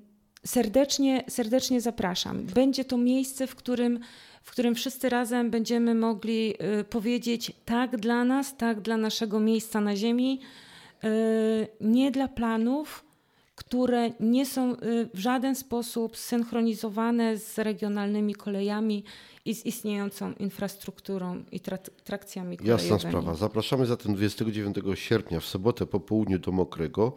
serdecznie, 0.45 1.23
serdecznie 1.27 1.81
zapraszam. 1.81 2.43
Będzie 2.43 2.85
to 2.85 2.97
miejsce, 2.97 3.47
w 3.47 3.55
którym, 3.55 3.99
w 4.43 4.51
którym 4.51 4.75
wszyscy 4.75 5.09
razem 5.09 5.49
będziemy 5.51 5.95
mogli 5.95 6.53
y, 6.79 6.83
powiedzieć 6.83 7.51
tak 7.65 7.97
dla 7.97 8.23
nas, 8.23 8.57
tak 8.57 8.81
dla 8.81 8.97
naszego 8.97 9.39
miejsca 9.39 9.81
na 9.81 9.95
ziemi, 9.95 10.41
nie 11.81 12.11
dla 12.11 12.27
planów, 12.27 13.05
które 13.59 14.11
nie 14.19 14.45
są 14.45 14.73
y, 14.73 15.09
w 15.13 15.19
żaden 15.19 15.55
sposób 15.55 16.17
synchronizowane 16.17 17.37
z 17.37 17.57
regionalnymi 17.57 18.35
kolejami 18.35 19.03
i 19.45 19.55
z 19.55 19.65
istniejącą 19.65 20.33
infrastrukturą 20.33 21.43
i 21.51 21.59
trak 21.59 21.89
trakcjami 22.03 22.57
kolejowymi. 22.57 22.89
Jasna 22.91 23.09
sprawa. 23.09 23.35
Zapraszamy 23.35 23.85
zatem 23.85 24.15
29 24.15 24.77
sierpnia 24.93 25.39
w 25.39 25.45
sobotę 25.45 25.85
po 25.85 25.99
południu 25.99 26.39
do 26.39 26.51
Mokrego, 26.51 27.15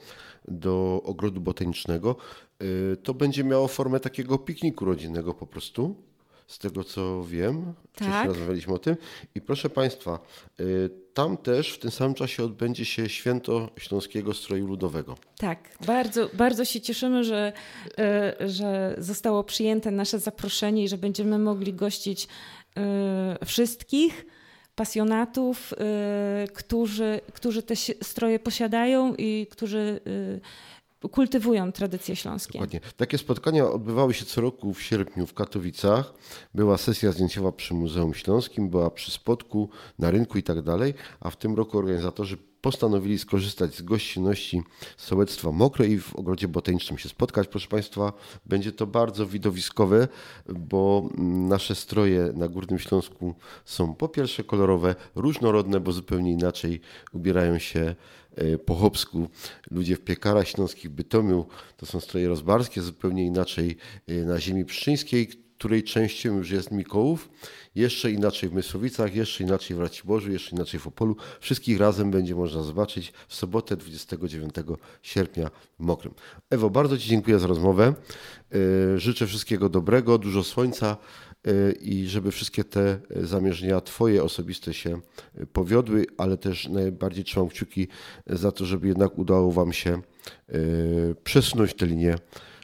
do 0.48 1.02
Ogrodu 1.04 1.40
Botanicznego. 1.40 2.16
Y, 2.62 2.96
to 3.02 3.14
będzie 3.14 3.44
miało 3.44 3.68
formę 3.68 4.00
takiego 4.00 4.38
pikniku 4.38 4.84
rodzinnego 4.84 5.34
po 5.34 5.46
prostu 5.46 5.96
z 6.46 6.58
tego 6.58 6.84
co 6.84 7.24
wiem. 7.24 7.74
Tak. 7.94 8.26
Rozmawialiśmy 8.26 8.74
o 8.74 8.78
tym. 8.78 8.96
I 9.34 9.40
proszę 9.40 9.70
Państwa, 9.70 10.18
y, 10.60 10.90
tam 11.14 11.36
też 11.36 11.72
w 11.72 11.78
tym 11.78 11.90
samym 11.90 12.14
czasie 12.14 12.44
odbędzie 12.44 12.84
się 12.84 13.08
święto 13.08 13.70
Śląskiego 13.78 14.34
Stroju 14.34 14.66
Ludowego. 14.66 15.16
Tak, 15.36 15.58
bardzo, 15.86 16.30
bardzo 16.34 16.64
się 16.64 16.80
cieszymy, 16.80 17.24
że, 17.24 17.52
y, 18.40 18.48
że 18.48 18.94
zostało 18.98 19.44
przyjęte 19.44 19.90
nasze 19.90 20.18
zaproszenie 20.18 20.84
i 20.84 20.88
że 20.88 20.98
będziemy 20.98 21.38
mogli 21.38 21.74
gościć 21.74 22.28
y, 23.42 23.46
wszystkich 23.46 24.26
pasjonatów, 24.74 25.74
którzy, 26.54 27.20
którzy 27.32 27.62
te 27.62 27.76
stroje 28.02 28.38
posiadają 28.38 29.14
i 29.14 29.46
którzy 29.50 30.00
kultywują 31.08 31.72
tradycje 31.72 32.16
śląskie. 32.16 32.52
Dokładnie. 32.52 32.80
Takie 32.96 33.18
spotkania 33.18 33.70
odbywały 33.70 34.14
się 34.14 34.24
co 34.24 34.40
roku 34.40 34.74
w 34.74 34.82
sierpniu 34.82 35.26
w 35.26 35.34
Katowicach. 35.34 36.14
Była 36.54 36.78
sesja 36.78 37.12
zdjęciowa 37.12 37.52
przy 37.52 37.74
Muzeum 37.74 38.14
Śląskim, 38.14 38.70
była 38.70 38.90
przy 38.90 39.10
spotku, 39.10 39.68
na 39.98 40.10
rynku 40.10 40.38
i 40.38 40.42
tak 40.42 40.62
dalej, 40.62 40.94
a 41.20 41.30
w 41.30 41.36
tym 41.36 41.54
roku 41.54 41.78
organizatorzy 41.78 42.36
postanowili 42.62 43.18
skorzystać 43.18 43.74
z 43.74 43.82
gościnności 43.82 44.62
sołectwa 44.96 45.52
Mokre 45.52 45.86
i 45.86 45.98
w 45.98 46.16
ogrodzie 46.16 46.48
botanicznym 46.48 46.98
się 46.98 47.08
spotkać. 47.08 47.48
Proszę 47.48 47.68
Państwa, 47.68 48.12
będzie 48.46 48.72
to 48.72 48.86
bardzo 48.86 49.26
widowiskowe, 49.26 50.08
bo 50.48 51.08
nasze 51.48 51.74
stroje 51.74 52.32
na 52.34 52.48
Górnym 52.48 52.78
Śląsku 52.78 53.34
są 53.64 53.94
po 53.94 54.08
pierwsze 54.08 54.44
kolorowe, 54.44 54.94
różnorodne, 55.14 55.80
bo 55.80 55.92
zupełnie 55.92 56.32
inaczej 56.32 56.80
ubierają 57.12 57.58
się 57.58 57.94
e, 58.34 58.58
po 58.58 58.74
chopsku. 58.74 59.28
Ludzie 59.70 59.96
w 59.96 60.04
piekarach 60.04 60.48
śląskich 60.48 60.90
Bytomiu 60.90 61.46
to 61.76 61.86
są 61.86 62.00
stroje 62.00 62.28
rozbarskie, 62.28 62.82
zupełnie 62.82 63.26
inaczej 63.26 63.76
e, 64.06 64.14
na 64.14 64.40
ziemi 64.40 64.64
pszczyńskiej, 64.64 65.41
której 65.62 65.82
częścią 65.82 66.36
już 66.36 66.50
jest 66.50 66.70
Mikołów. 66.70 67.28
Jeszcze 67.74 68.10
inaczej 68.10 68.48
w 68.48 68.52
Mysłowicach, 68.52 69.14
jeszcze 69.14 69.44
inaczej 69.44 69.76
w 69.76 69.80
Raciborzu, 69.80 70.32
jeszcze 70.32 70.56
inaczej 70.56 70.80
w 70.80 70.86
Opolu. 70.86 71.16
Wszystkich 71.40 71.78
razem 71.78 72.10
będzie 72.10 72.34
można 72.34 72.62
zobaczyć 72.62 73.12
w 73.28 73.34
sobotę 73.34 73.76
29 73.76 74.54
sierpnia 75.02 75.50
w 75.80 75.82
Mokrym. 75.82 76.14
Ewo, 76.50 76.70
bardzo 76.70 76.98
Ci 76.98 77.08
dziękuję 77.08 77.38
za 77.38 77.46
rozmowę. 77.46 77.94
E, 77.94 78.98
życzę 78.98 79.26
wszystkiego 79.26 79.68
dobrego, 79.68 80.18
dużo 80.18 80.44
słońca 80.44 80.96
e, 81.44 81.72
i 81.72 82.08
żeby 82.08 82.30
wszystkie 82.30 82.64
te 82.64 82.98
zamierzenia 83.10 83.80
Twoje 83.80 84.22
osobiste 84.24 84.74
się 84.74 85.00
powiodły, 85.52 86.06
ale 86.18 86.36
też 86.36 86.68
najbardziej 86.68 87.24
trzymam 87.24 87.48
kciuki 87.48 87.88
za 88.26 88.52
to, 88.52 88.64
żeby 88.64 88.88
jednak 88.88 89.18
udało 89.18 89.52
Wam 89.52 89.72
się 89.72 90.02
przesunąć 91.24 91.74
tę 91.74 91.86
linię 91.86 92.16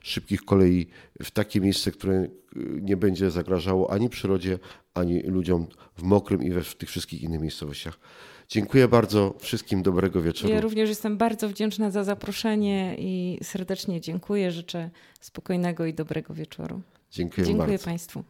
szybkich 0.08 0.44
kolei 0.44 0.86
w 1.22 1.30
takie 1.30 1.60
miejsce, 1.60 1.90
które 1.90 2.28
nie 2.80 2.96
będzie 2.96 3.30
zagrażało 3.30 3.90
ani 3.90 4.08
przyrodzie, 4.08 4.58
ani 4.94 5.22
ludziom 5.22 5.66
w 5.96 6.02
Mokrym 6.02 6.42
i 6.42 6.50
we 6.50 6.62
w 6.62 6.74
tych 6.74 6.88
wszystkich 6.88 7.22
innych 7.22 7.40
miejscowościach. 7.40 7.98
Dziękuję 8.48 8.88
bardzo 8.88 9.34
wszystkim, 9.38 9.82
dobrego 9.82 10.22
wieczoru. 10.22 10.54
Ja 10.54 10.60
również 10.60 10.88
jestem 10.88 11.16
bardzo 11.16 11.48
wdzięczna 11.48 11.90
za 11.90 12.04
zaproszenie 12.04 12.96
i 12.98 13.38
serdecznie 13.42 14.00
dziękuję. 14.00 14.50
Życzę 14.50 14.90
spokojnego 15.20 15.86
i 15.86 15.94
dobrego 15.94 16.34
wieczoru. 16.34 16.80
Dziękuję, 17.10 17.46
dziękuję 17.46 17.68
bardzo. 17.68 17.84
Państwu. 17.84 18.24